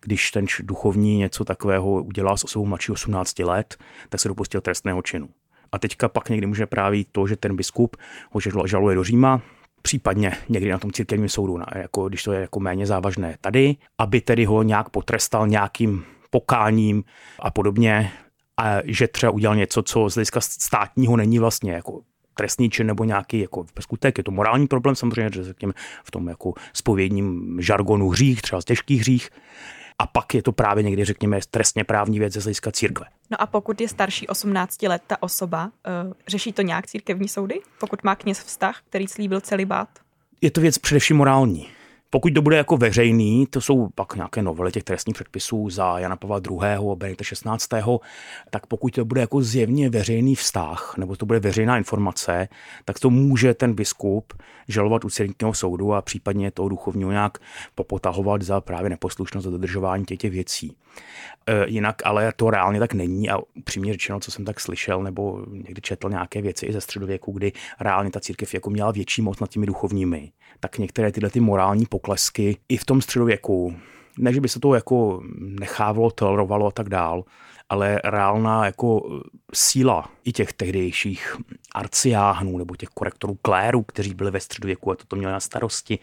[0.00, 3.76] když ten duchovní něco takového udělá s osobou mladší 18 let,
[4.08, 5.28] tak se dopustil trestného činu.
[5.72, 7.96] A teďka pak někdy může právě to, že ten biskup
[8.30, 9.42] ho žaluje do Říma,
[9.86, 13.36] případně někdy na tom církevním soudu, jako, když to je jako méně závažné.
[13.40, 17.04] Tady, aby tedy ho nějak potrestal nějakým pokáním
[17.38, 18.12] a podobně,
[18.56, 22.00] a že třeba udělal něco, co z hlediska státního není vlastně jako
[22.34, 25.72] trestný čin nebo nějaký jako skutek, je to morální problém samozřejmě, že řekněme
[26.04, 29.30] v tom jako spovědním žargonu hřích, třeba z těžkých hřích,
[29.98, 33.06] a pak je to právě někdy, řekněme, trestně právní věc ze hlediska církve.
[33.34, 35.64] No a pokud je starší 18 let ta osoba,
[36.06, 37.60] uh, řeší to nějak církevní soudy?
[37.80, 39.88] Pokud má kněz vztah, který slíbil celibát?
[40.40, 41.68] Je to věc především morální.
[42.10, 46.16] Pokud to bude jako veřejný, to jsou pak nějaké novely těch trestních předpisů za Jana
[46.16, 46.90] Pavla II.
[46.92, 47.68] a Benita 16.
[48.50, 52.48] tak pokud to bude jako zjevně veřejný vztah, nebo to bude veřejná informace,
[52.84, 54.32] tak to může ten biskup
[54.68, 57.38] žalovat u církevního soudu a případně toho duchovního nějak
[57.74, 60.76] popotahovat za právě neposlušnost a dodržování těch věcí.
[61.46, 65.46] E, jinak ale to reálně tak není a přímě řečeno, co jsem tak slyšel nebo
[65.50, 69.40] někdy četl nějaké věci i ze středověku, kdy reálně ta církev jako měla větší moc
[69.40, 73.76] nad těmi duchovními, tak některé tyhle ty morální poklesky i v tom středověku,
[74.18, 77.24] ne, že by se to jako nechávalo, tolerovalo a tak dál,
[77.68, 79.20] ale reálná jako
[79.54, 81.36] síla i těch tehdejších
[81.74, 85.98] arciáhnů nebo těch korektorů kléru, kteří byli ve středověku a toto měli na starosti,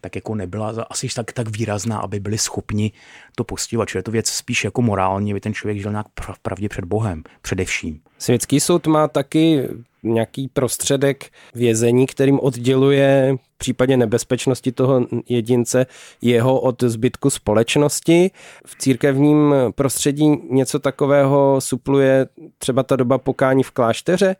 [0.00, 2.92] tak jako nebyla asi tak, tak výrazná, aby byli schopni
[3.36, 3.88] to postihovat.
[3.88, 6.06] Čili je to věc spíš jako morální, aby ten člověk žil nějak
[6.42, 8.00] pravdě před Bohem především.
[8.18, 9.68] Světský soud má taky
[10.08, 15.86] nějaký prostředek vězení, kterým odděluje v případě nebezpečnosti toho jedince
[16.22, 18.30] jeho od zbytku společnosti.
[18.66, 22.26] V církevním prostředí něco takového supluje
[22.58, 24.36] třeba ta doba pokání v klášteře,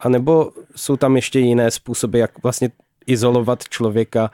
[0.00, 2.70] anebo jsou tam ještě jiné způsoby, jak vlastně
[3.06, 4.30] izolovat člověka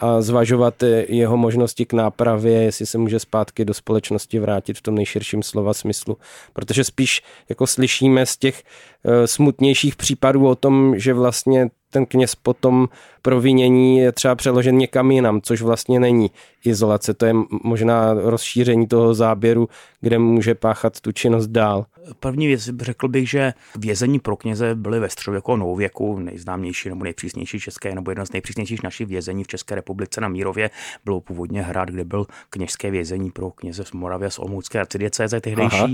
[0.00, 4.94] a zvažovat jeho možnosti k nápravě, jestli se může zpátky do společnosti vrátit v tom
[4.94, 6.16] nejširším slova smyslu.
[6.52, 8.62] Protože spíš jako slyšíme z těch
[9.04, 12.88] eh, smutnějších případů o tom, že vlastně ten kněz potom
[13.22, 16.30] provinění je třeba přeložen někam jinam, což vlastně není
[16.64, 17.14] izolace.
[17.14, 17.34] To je
[17.64, 19.68] možná rozšíření toho záběru,
[20.00, 21.86] kde může páchat tu činnost dál.
[22.20, 27.04] První věc řekl bych, že vězení pro kněze byly ve středověku a novověku nejznámější nebo
[27.04, 30.70] nejpřísnější české, nebo jedno z nejpřísnějších našich vězení v České republice na Mírově
[31.04, 35.76] bylo původně hrad, kde byl kněžské vězení pro kněze z Moravě z Olmůcké arcidiecéze tehdejší.
[35.76, 35.88] Aha.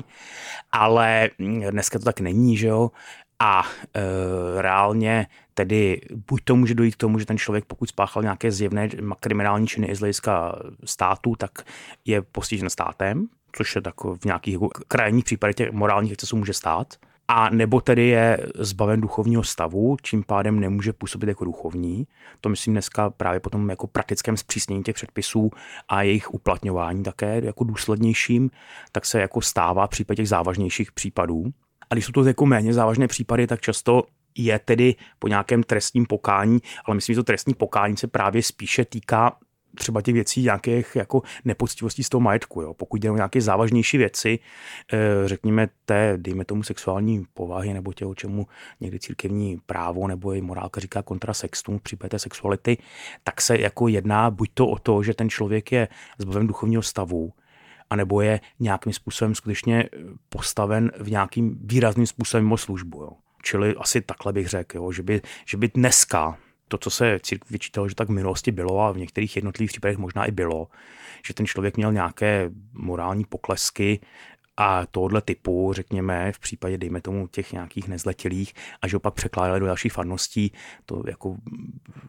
[0.72, 1.30] Ale
[1.70, 2.90] dneska to tak není, že jo
[3.44, 8.22] a e, reálně tedy buď to může dojít k tomu, že ten člověk, pokud spáchal
[8.22, 8.88] nějaké zjevné
[9.20, 11.50] kriminální činy z hlediska státu, tak
[12.04, 16.52] je postižen státem, což je tak v nějakých jako krajních případech těch morálních excesů může
[16.52, 16.94] stát.
[17.28, 22.06] A nebo tedy je zbaven duchovního stavu, čím pádem nemůže působit jako duchovní.
[22.40, 25.50] To myslím dneska právě potom jako praktickém zpřísnění těch předpisů
[25.88, 28.50] a jejich uplatňování také jako důslednějším,
[28.92, 31.44] tak se jako stává v případě těch závažnějších případů.
[31.90, 34.02] A když jsou to jako méně závažné případy, tak často
[34.38, 38.84] je tedy po nějakém trestním pokání, ale myslím, že to trestní pokání se právě spíše
[38.84, 39.36] týká
[39.74, 42.62] třeba těch věcí nějakých jako nepoctivostí z toho majetku.
[42.62, 42.74] Jo.
[42.74, 44.38] Pokud jde o nějaké závažnější věci,
[44.92, 48.46] eh, řekněme té, dejme tomu sexuální povahy nebo tě, o čemu
[48.80, 52.78] někdy církevní právo nebo i morálka říká kontrasextum v případě té sexuality,
[53.24, 57.32] tak se jako jedná buď to o to, že ten člověk je zbaven duchovního stavu,
[57.94, 59.88] anebo je nějakým způsobem skutečně
[60.28, 63.02] postaven v nějakým výrazným způsobem o službu.
[63.02, 63.10] Jo.
[63.42, 66.38] Čili asi takhle bych řekl, jo, že, by, že by dneska
[66.68, 69.98] to, co se církvi vyčítalo, že tak v minulosti bylo a v některých jednotlivých případech
[69.98, 70.68] možná i bylo,
[71.26, 74.00] že ten člověk měl nějaké morální poklesky,
[74.56, 79.60] a tohle typu, řekněme, v případě, dejme tomu, těch nějakých nezletilých, a že opak překládali
[79.60, 80.52] do dalších farností,
[80.86, 81.36] to jako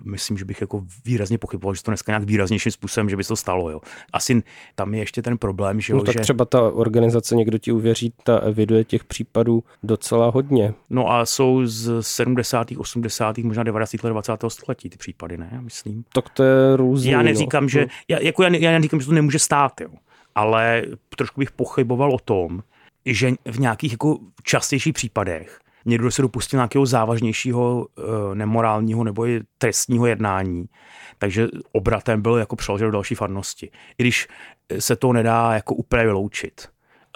[0.04, 3.28] myslím, že bych jako výrazně pochyboval, že to dneska nějak výraznějším způsobem, že by se
[3.28, 3.70] to stalo.
[3.70, 3.82] Jo.
[4.14, 4.44] Asi
[4.76, 6.20] tam je ještě ten problém, že, no, tak že...
[6.20, 10.74] třeba ta organizace, někdo ti uvěří, ta eviduje těch případů docela hodně.
[10.90, 14.04] No a jsou z 70., 80., možná 90.
[14.04, 14.32] let 20.
[14.48, 15.60] století ty případy, ne?
[15.62, 16.04] Myslím.
[16.14, 17.12] Tak to je různý.
[17.12, 17.70] Já neříkám, no.
[17.70, 19.90] že, já, jako já, já neříkám, že to nemůže stát, jo
[20.36, 20.84] ale
[21.16, 22.64] trošku bych pochyboval o tom,
[23.06, 28.02] že v nějakých jako častějších případech někdo se dopustil nějakého závažnějšího eh,
[28.36, 30.66] nemorálního nebo i trestního jednání,
[31.18, 33.72] takže obratem byl jako přeložen do další farnosti.
[33.98, 34.28] I když
[34.80, 36.68] se to nedá jako úplně vyloučit.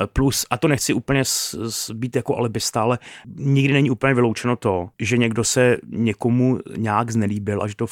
[0.01, 2.99] Eh, plus, a to nechci úplně s, s, být jako alibista, ale
[3.35, 7.87] nikdy není úplně vyloučeno to, že někdo se někomu nějak znelíbil a že to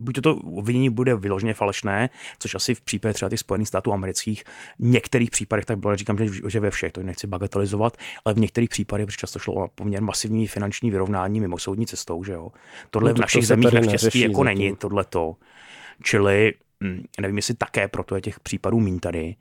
[0.00, 4.44] buď to obvinění bude vyloženě falešné, což asi v případě třeba těch Spojených států amerických,
[4.78, 8.38] v některých případech tak bylo, říkám, že, že ve všech, to nechci bagatelizovat, ale v
[8.38, 12.50] některých případech, protože často šlo o poměrně masivní finanční vyrovnání mimo soudní cestou, že jo.
[12.90, 15.36] Tohle no, to v našich zemích naštěstí jako není tohleto.
[16.02, 19.36] Čili hm, nevím, jestli také proto je těch případů mín tady,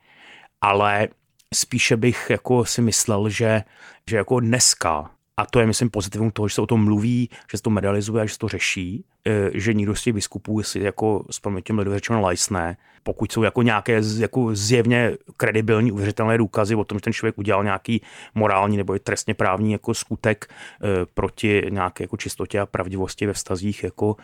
[0.62, 1.08] ale
[1.54, 3.64] spíše bych jako si myslel, že,
[4.10, 7.58] že jako dneska a to je, myslím, pozitivum toho, že se o tom mluví, že
[7.58, 10.80] se to medializuje a že se to řeší, e, že nikdo z těch biskupů si
[10.80, 16.76] jako s promětím lidově řečeno lajsne, pokud jsou jako nějaké jako zjevně kredibilní, uvěřitelné důkazy
[16.76, 18.02] o tom, že ten člověk udělal nějaký
[18.36, 23.84] morální nebo trestně právní jako skutek e, proti nějaké jako čistotě a pravdivosti ve vztazích,
[23.84, 24.16] jako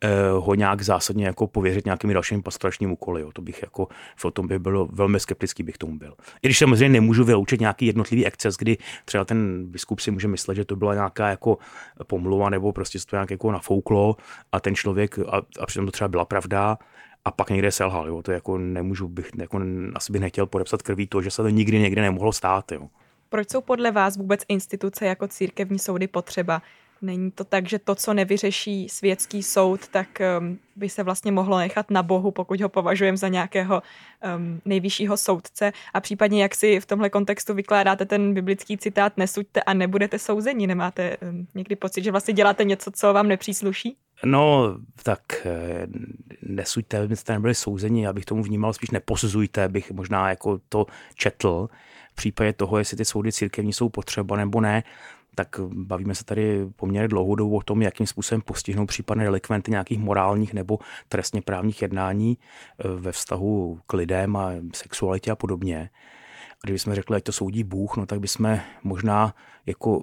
[0.00, 3.22] e, ho nějak zásadně jako pověřit nějakými dalšími pastoračními úkoly.
[3.22, 3.32] Jo.
[3.32, 6.14] To bych jako v tom by bylo velmi skeptický bych tomu byl.
[6.42, 10.54] I když samozřejmě nemůžu vyloučit nějaký jednotlivý exces, kdy třeba ten biskup si může myslet,
[10.54, 11.58] že to byla nějaká jako
[12.06, 14.16] pomluva nebo prostě to nějak jako nafouklo
[14.52, 16.78] a ten člověk, a, a přitom to třeba byla pravda,
[17.24, 18.08] a pak někde selhal.
[18.08, 18.22] Jo.
[18.22, 19.60] To jako nemůžu, bych, jako,
[19.94, 22.72] asi bych nechtěl podepsat krví to, že se to nikdy někde nemohlo stát.
[22.72, 22.88] Jo.
[23.28, 26.62] Proč jsou podle vás vůbec instituce jako církevní soudy potřeba?
[27.04, 30.08] Není to tak, že to, co nevyřeší světský soud, tak
[30.40, 33.82] um, by se vlastně mohlo nechat na Bohu, pokud ho považujeme za nějakého
[34.36, 35.72] um, nejvyššího soudce.
[35.94, 40.66] A případně, jak si v tomhle kontextu vykládáte ten biblický citát, nesuďte a nebudete souzeni.
[40.66, 43.96] Nemáte um, někdy pocit, že vlastně děláte něco, co vám nepřísluší?
[44.24, 45.86] No, tak eh,
[46.42, 51.68] nesuďte, abyste nebyli souzeni, já bych tomu vnímal spíš neposuzujte, bych možná jako to četl.
[52.12, 54.82] V případě toho, jestli ty soudy církevní jsou potřeba nebo ne,
[55.34, 59.98] tak bavíme se tady poměrně dlouhou dobu o tom, jakým způsobem postihnou případné delikventy nějakých
[59.98, 60.78] morálních nebo
[61.08, 65.90] trestně právních jednání eh, ve vztahu k lidem a sexualitě a podobně.
[66.64, 69.34] Kdybychom řekli, ať to soudí Bůh, no tak bychom možná
[69.66, 70.02] jako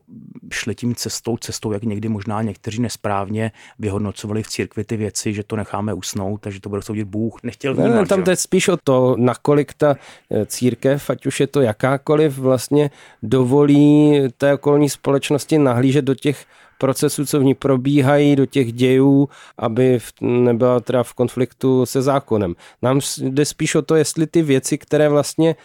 [0.52, 5.44] šli tím cestou, cestou, jak někdy možná někteří nesprávně vyhodnocovali v církvi ty věci, že
[5.44, 7.44] to necháme usnout, takže to bude soudit Bůh.
[7.44, 9.96] Nechtěl vnímat, ne, no, tam to je spíš o to, nakolik ta
[10.32, 12.92] eh, církev, ať už je to jakákoliv, vlastně
[13.24, 16.46] dovolí té okolní společnosti nahlížet do těch
[16.78, 22.56] procesů, co v ní probíhají, do těch dějů, aby nebyla teda v konfliktu se zákonem.
[22.82, 25.56] Nám jde spíš o to, jestli ty věci, které vlastně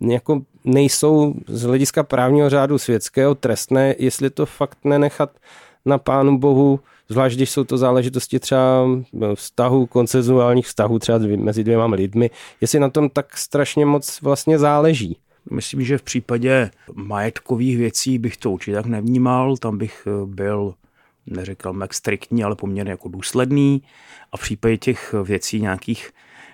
[0.00, 5.30] jako nejsou z hlediska právního řádu světského trestné, jestli to fakt nenechat
[5.84, 8.86] na Pánu Bohu, zvlášť když jsou to záležitosti třeba
[9.34, 12.30] vztahu, koncezuálních vztahů třeba mezi dvěma lidmi,
[12.60, 15.16] jestli na tom tak strašně moc vlastně záleží.
[15.50, 20.74] Myslím, že v případě majetkových věcí bych to určitě tak nevnímal, tam bych eh, byl
[21.26, 23.82] neřekl jak striktní, ale poměrně jako důsledný
[24.32, 26.10] a v případě těch věcí nějakých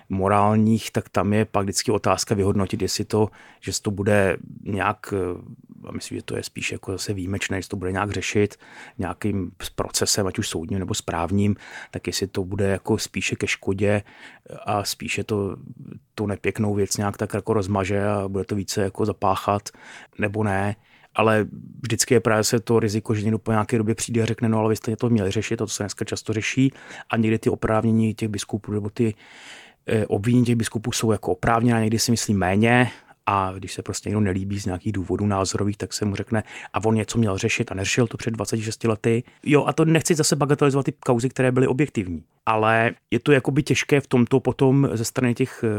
[0.09, 3.29] morálních, tak tam je pak vždycky otázka vyhodnotit, jestli to,
[3.61, 5.13] že to bude nějak,
[5.85, 8.55] a myslím, že to je spíš jako zase výjimečné, že to bude nějak řešit
[8.97, 11.55] nějakým procesem, ať už soudním nebo správním,
[11.91, 14.03] tak jestli to bude jako spíše ke škodě
[14.65, 15.57] a spíše to,
[16.15, 19.69] tu nepěknou věc nějak tak jako rozmaže a bude to více jako zapáchat,
[20.19, 20.75] nebo ne.
[21.15, 21.47] Ale
[21.81, 24.59] vždycky je právě se to riziko, že někdo po nějaké době přijde a řekne, no
[24.59, 26.73] ale vy jste to měli řešit, to se dneska často řeší
[27.09, 29.13] a někdy ty oprávnění těch biskupů nebo ty
[30.07, 32.91] obvinění těch biskupů jsou jako oprávněná, někdy si myslí méně,
[33.29, 36.85] a když se prostě někdo nelíbí z nějakých důvodů názorových, tak se mu řekne, a
[36.85, 39.23] on něco měl řešit a neřešil to před 26 lety.
[39.43, 42.23] Jo, a to nechci zase bagatelizovat ty kauzy, které byly objektivní.
[42.45, 45.69] Ale je to jakoby těžké v tomto potom ze strany těch eh,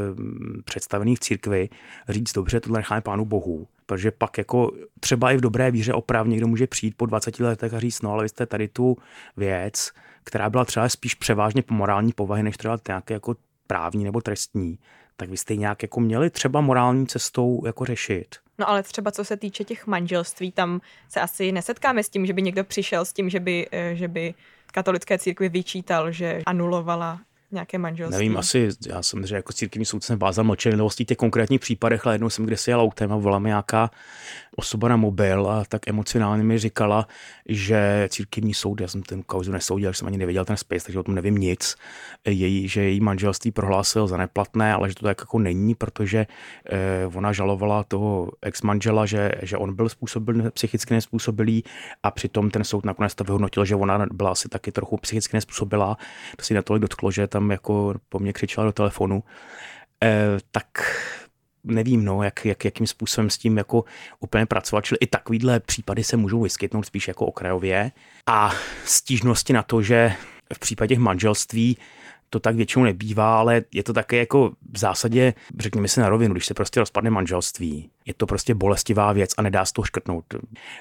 [0.65, 1.71] představených církví
[2.09, 3.67] říct, dobře, tohle necháme pánu bohu.
[3.87, 7.75] Protože pak jako třeba i v dobré víře opravně někdo může přijít po 20 letech
[7.75, 8.97] a říct, no ale vy jste tady tu
[9.37, 9.91] věc,
[10.25, 13.35] která byla třeba spíš převážně po morální povahy, než třeba nějaké jako
[13.69, 14.79] právní nebo trestní,
[15.17, 18.37] tak vy jste nějak jako měli třeba morální cestou jako řešit.
[18.59, 22.33] No ale třeba co se týče těch manželství, tam se asi nesetkáme s tím, že
[22.33, 24.35] by někdo přišel s tím, že by, eh, že by
[24.73, 27.21] katolické církvi vyčítal, že anulovala
[27.53, 28.19] nějaké manželství?
[28.19, 32.31] Nevím, asi, já jsem že jako církevní soudce vázal mlčenlivostí těch konkrétních případech, ale jednou
[32.31, 33.91] jsem kde si jel autem a volala mi nějaká
[34.57, 37.09] osoba na mobil a tak emocionálně mi říkala,
[37.49, 41.03] že církevní soud, já jsem ten kauzu nesoudil, jsem ani nevěděl ten spis, takže o
[41.03, 41.77] tom nevím nic,
[42.27, 46.27] její, že její manželství prohlásil za neplatné, ale že to tak jako není, protože
[46.71, 51.65] eh, ona žalovala toho ex-manžela, že, že on byl způsobil, psychicky nespůsobilý
[52.03, 55.97] a přitom ten soud nakonec to vyhodnotil, že ona byla asi taky trochu psychicky nespůsobilá.
[56.37, 59.23] To si natolik dotklo, že tam jako po mně křičela do telefonu.
[60.03, 60.67] Eh, tak
[61.65, 63.85] nevím, no, jak, jak, jakým způsobem s tím jako
[64.21, 64.85] úplně pracovat.
[64.85, 67.91] Čili i takovýhle případy se můžou vyskytnout spíš jako okrajově.
[68.27, 68.53] A
[68.85, 70.13] stížnosti na to, že
[70.55, 71.79] v případě manželství
[72.31, 76.35] to tak většinou nebývá, ale je to také jako v zásadě, řekněme si na rovinu,
[76.35, 80.25] když se prostě rozpadne manželství, je to prostě bolestivá věc a nedá se to škrtnout.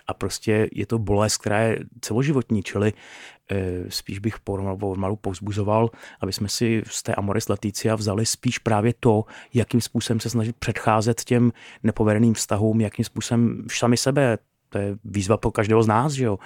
[0.08, 2.94] A prostě je to bolest, která je celoživotní, čili
[3.52, 5.90] eh, spíš bych pomalu povzbuzoval,
[6.22, 10.56] aby jsme si z té Amoris Leticia vzali spíš právě to, jakým způsobem se snažit
[10.56, 11.52] předcházet těm
[11.84, 14.38] nepovedeným vztahům, jakým způsobem sami sebe
[14.70, 16.40] to je výzva pro každého z nás, že jo,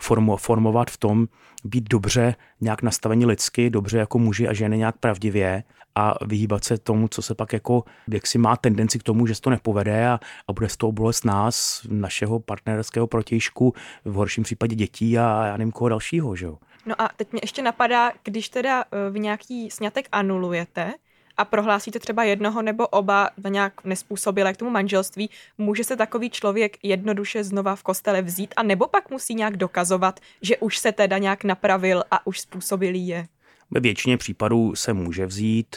[0.00, 1.26] Formo, formovat v tom,
[1.64, 5.62] být dobře nějak nastavení lidsky, dobře jako muži a ženy nějak pravdivě
[5.94, 9.34] a vyhýbat se tomu, co se pak jako, jak si má tendenci k tomu, že
[9.34, 13.74] se to nepovede a, a bude z toho bolest nás, našeho partnerského protějšku,
[14.04, 16.58] v horším případě dětí a já nevím koho dalšího, že jo.
[16.86, 20.92] No a teď mě ještě napadá, když teda eh, v nějaký snětek anulujete,
[21.38, 26.30] a prohlásíte třeba jednoho nebo oba na nějak nespůsobilé k tomu manželství, může se takový
[26.30, 30.92] člověk jednoduše znova v kostele vzít a nebo pak musí nějak dokazovat, že už se
[30.92, 33.26] teda nějak napravil a už způsobilý je?
[33.70, 35.76] Ve většině případů se může vzít.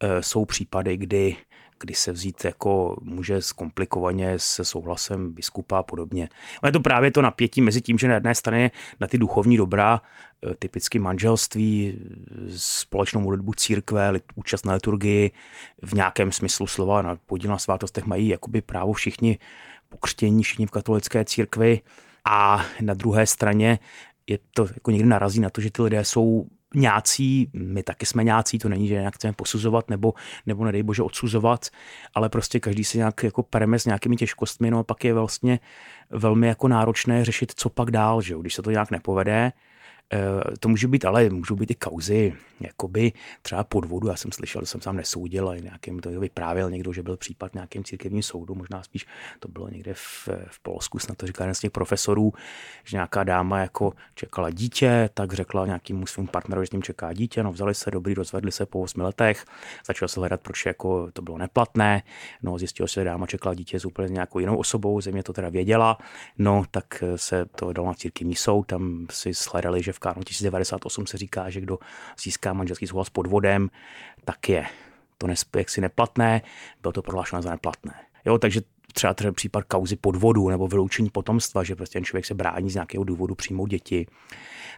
[0.00, 1.36] E, jsou případy, kdy
[1.80, 6.28] kdy se vzít jako může zkomplikovaně se souhlasem biskupa a podobně.
[6.62, 8.70] Ale je to právě to napětí mezi tím, že na jedné straně
[9.00, 10.00] na ty duchovní dobrá,
[10.50, 11.98] e, typicky manželství,
[12.56, 15.30] společnou modlitbu církve, účast na liturgii,
[15.82, 19.38] v nějakém smyslu slova na podíl na svátostech mají jakoby právo všichni
[19.88, 21.80] pokřtění, všichni v katolické církvi
[22.24, 23.78] a na druhé straně
[24.26, 28.24] je to jako někdy narazí na to, že ty lidé jsou nějací, my taky jsme
[28.24, 30.14] nějací, to není, že nějak chceme posuzovat nebo,
[30.46, 31.66] nebo nedej bože odsuzovat,
[32.14, 35.60] ale prostě každý se nějak jako pereme s nějakými těžkostmi, no a pak je vlastně
[36.10, 38.40] velmi jako náročné řešit, co pak dál, že jo?
[38.40, 39.52] když se to nějak nepovede,
[40.60, 44.08] to může být, ale můžou být i kauzy, jakoby třeba podvodu.
[44.08, 47.50] Já jsem slyšel, že jsem sám nesoudil, ale nějakým to vyprávěl někdo, že byl případ
[47.50, 49.06] v nějakém církevním soudu, možná spíš
[49.40, 52.32] to bylo někde v, v Polsku, snad to říká jeden z těch profesorů,
[52.84, 57.12] že nějaká dáma jako čekala dítě, tak řekla nějakým svým partnerovi, že s ním čeká
[57.12, 59.44] dítě, no vzali se dobrý, rozvedli se po 8 letech,
[59.86, 62.02] začal se hledat, proč jako to bylo neplatné,
[62.42, 65.48] no zjistilo se, že dáma čekala dítě s úplně nějakou jinou osobou, země to teda
[65.48, 65.98] věděla,
[66.38, 71.06] no tak se to dalo na církevní soud, tam si shledali, že v Kánu 1098
[71.06, 71.78] se říká, že kdo
[72.18, 73.70] získá manželský souhlas pod vodem,
[74.24, 74.66] tak je
[75.18, 75.26] to
[75.58, 76.42] jaksi neplatné,
[76.82, 77.94] bylo to prohlášeno za neplatné.
[78.24, 78.60] Jo, takže
[78.96, 82.74] třeba ten případ kauzy podvodu nebo vyloučení potomstva, že prostě ten člověk se brání z
[82.74, 84.06] nějakého důvodu přijmout děti,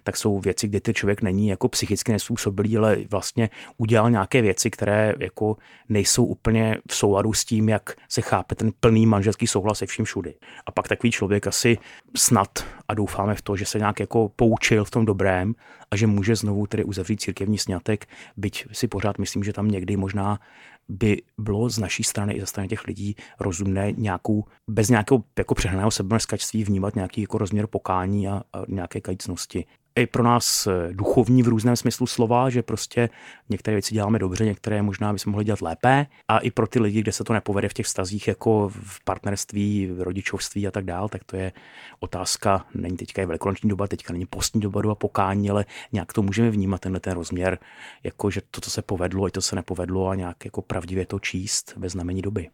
[0.03, 4.71] tak jsou věci, kde ten člověk není jako psychicky nespůsobilý, ale vlastně udělal nějaké věci,
[4.71, 5.57] které jako
[5.89, 10.05] nejsou úplně v souladu s tím, jak se chápe ten plný manželský souhlas se vším
[10.05, 10.35] všudy.
[10.67, 11.79] A pak takový člověk asi
[12.17, 15.55] snad a doufáme v to, že se nějak jako poučil v tom dobrém
[15.91, 18.07] a že může znovu tedy uzavřít církevní snětek,
[18.37, 20.41] byť si pořád myslím, že tam někdy možná
[20.89, 25.55] by bylo z naší strany i ze strany těch lidí rozumné nějakou, bez nějakého jako
[25.55, 29.65] přehnaného sebemrskačství vnímat nějaký jako rozměr pokání a, a nějaké kajícnosti
[29.99, 33.09] i pro nás eh, duchovní v různém smyslu slova, že prostě
[33.49, 37.01] některé věci děláme dobře, některé možná bychom mohli dělat lépe a i pro ty lidi,
[37.01, 41.09] kde se to nepovede v těch stazích jako v partnerství, v rodičovství a tak dál,
[41.09, 41.53] tak to je
[42.01, 46.23] otázka, není teďka je velikonoční doba, teďka není postní doba, doba pokání, ale nějak to
[46.23, 47.59] můžeme vnímat tenhle ten rozměr,
[48.05, 51.19] jako že to, co se povedlo, i to se nepovedlo a nějak jako pravdivě to
[51.19, 52.49] číst ve znamení doby.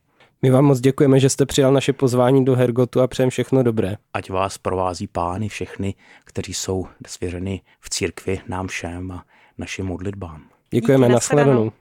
[0.45, 3.97] My vám moc děkujeme, že jste přijal naše pozvání do Hergotu a přejem všechno dobré.
[4.14, 9.24] Ať vás provází pány všechny, kteří jsou svěřeni v církvi nám všem a
[9.59, 10.42] našim modlitbám.
[10.70, 11.72] Děkujeme, na nashledanou.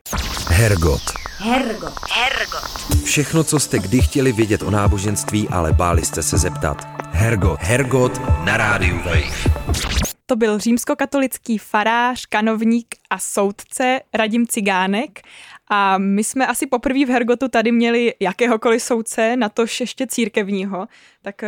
[0.48, 1.02] Hergot.
[1.38, 1.94] Hergot.
[2.12, 3.04] Hergot.
[3.04, 6.88] Všechno, co jste kdy chtěli vědět o náboženství, ale báli jste se zeptat.
[7.12, 7.60] Hergot.
[7.62, 10.13] Hergot na rádiu Wave.
[10.26, 15.22] To byl římskokatolický farář, kanovník a soudce Radim Cigánek
[15.70, 20.88] a my jsme asi poprvé v Hergotu tady měli jakéhokoliv soudce, na to ještě církevního,
[21.22, 21.44] tak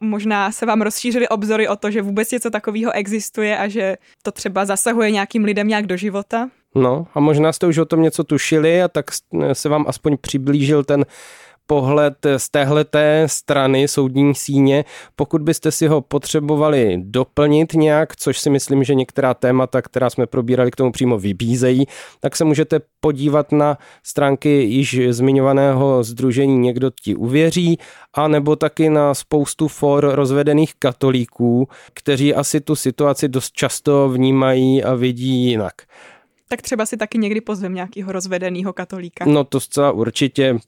[0.00, 4.32] možná se vám rozšířily obzory o to, že vůbec něco takového existuje a že to
[4.32, 6.48] třeba zasahuje nějakým lidem nějak do života.
[6.74, 9.06] No a možná jste už o tom něco tušili a tak
[9.52, 11.04] se vám aspoň přiblížil ten
[11.66, 14.84] pohled z téhleté strany soudní síně.
[15.16, 20.26] Pokud byste si ho potřebovali doplnit nějak, což si myslím, že některá témata, která jsme
[20.26, 21.86] probírali k tomu přímo vybízejí,
[22.20, 27.78] tak se můžete podívat na stránky již zmiňovaného združení Někdo ti uvěří,
[28.14, 34.84] a nebo taky na spoustu for rozvedených katolíků, kteří asi tu situaci dost často vnímají
[34.84, 35.72] a vidí jinak.
[36.48, 39.24] Tak třeba si taky někdy pozvem nějakého rozvedeného katolíka.
[39.24, 40.58] No to zcela určitě.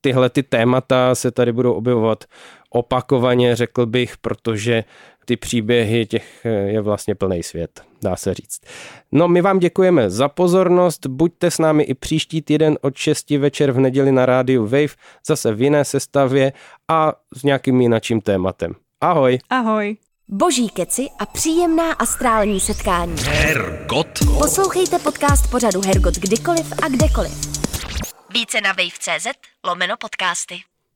[0.00, 2.24] Tyhle ty témata se tady budou objevovat
[2.70, 4.84] opakovaně, řekl bych, protože
[5.24, 8.60] ty příběhy těch je vlastně plný svět, dá se říct.
[9.12, 13.72] No my vám děkujeme za pozornost, buďte s námi i příští týden od 6 večer
[13.72, 14.94] v neděli na rádiu Wave,
[15.26, 16.52] zase v jiné sestavě
[16.88, 18.72] a s nějakým jinakým tématem.
[19.00, 19.38] Ahoj.
[19.50, 19.96] Ahoj.
[20.30, 23.16] Boží keci a příjemná astrální setkání.
[23.22, 24.06] Hergot.
[24.38, 27.32] Poslouchejte podcast pořadu Hergot kdykoliv a kdekoliv.
[28.30, 29.26] Více na wave.cz
[29.64, 30.60] lomeno podcasty.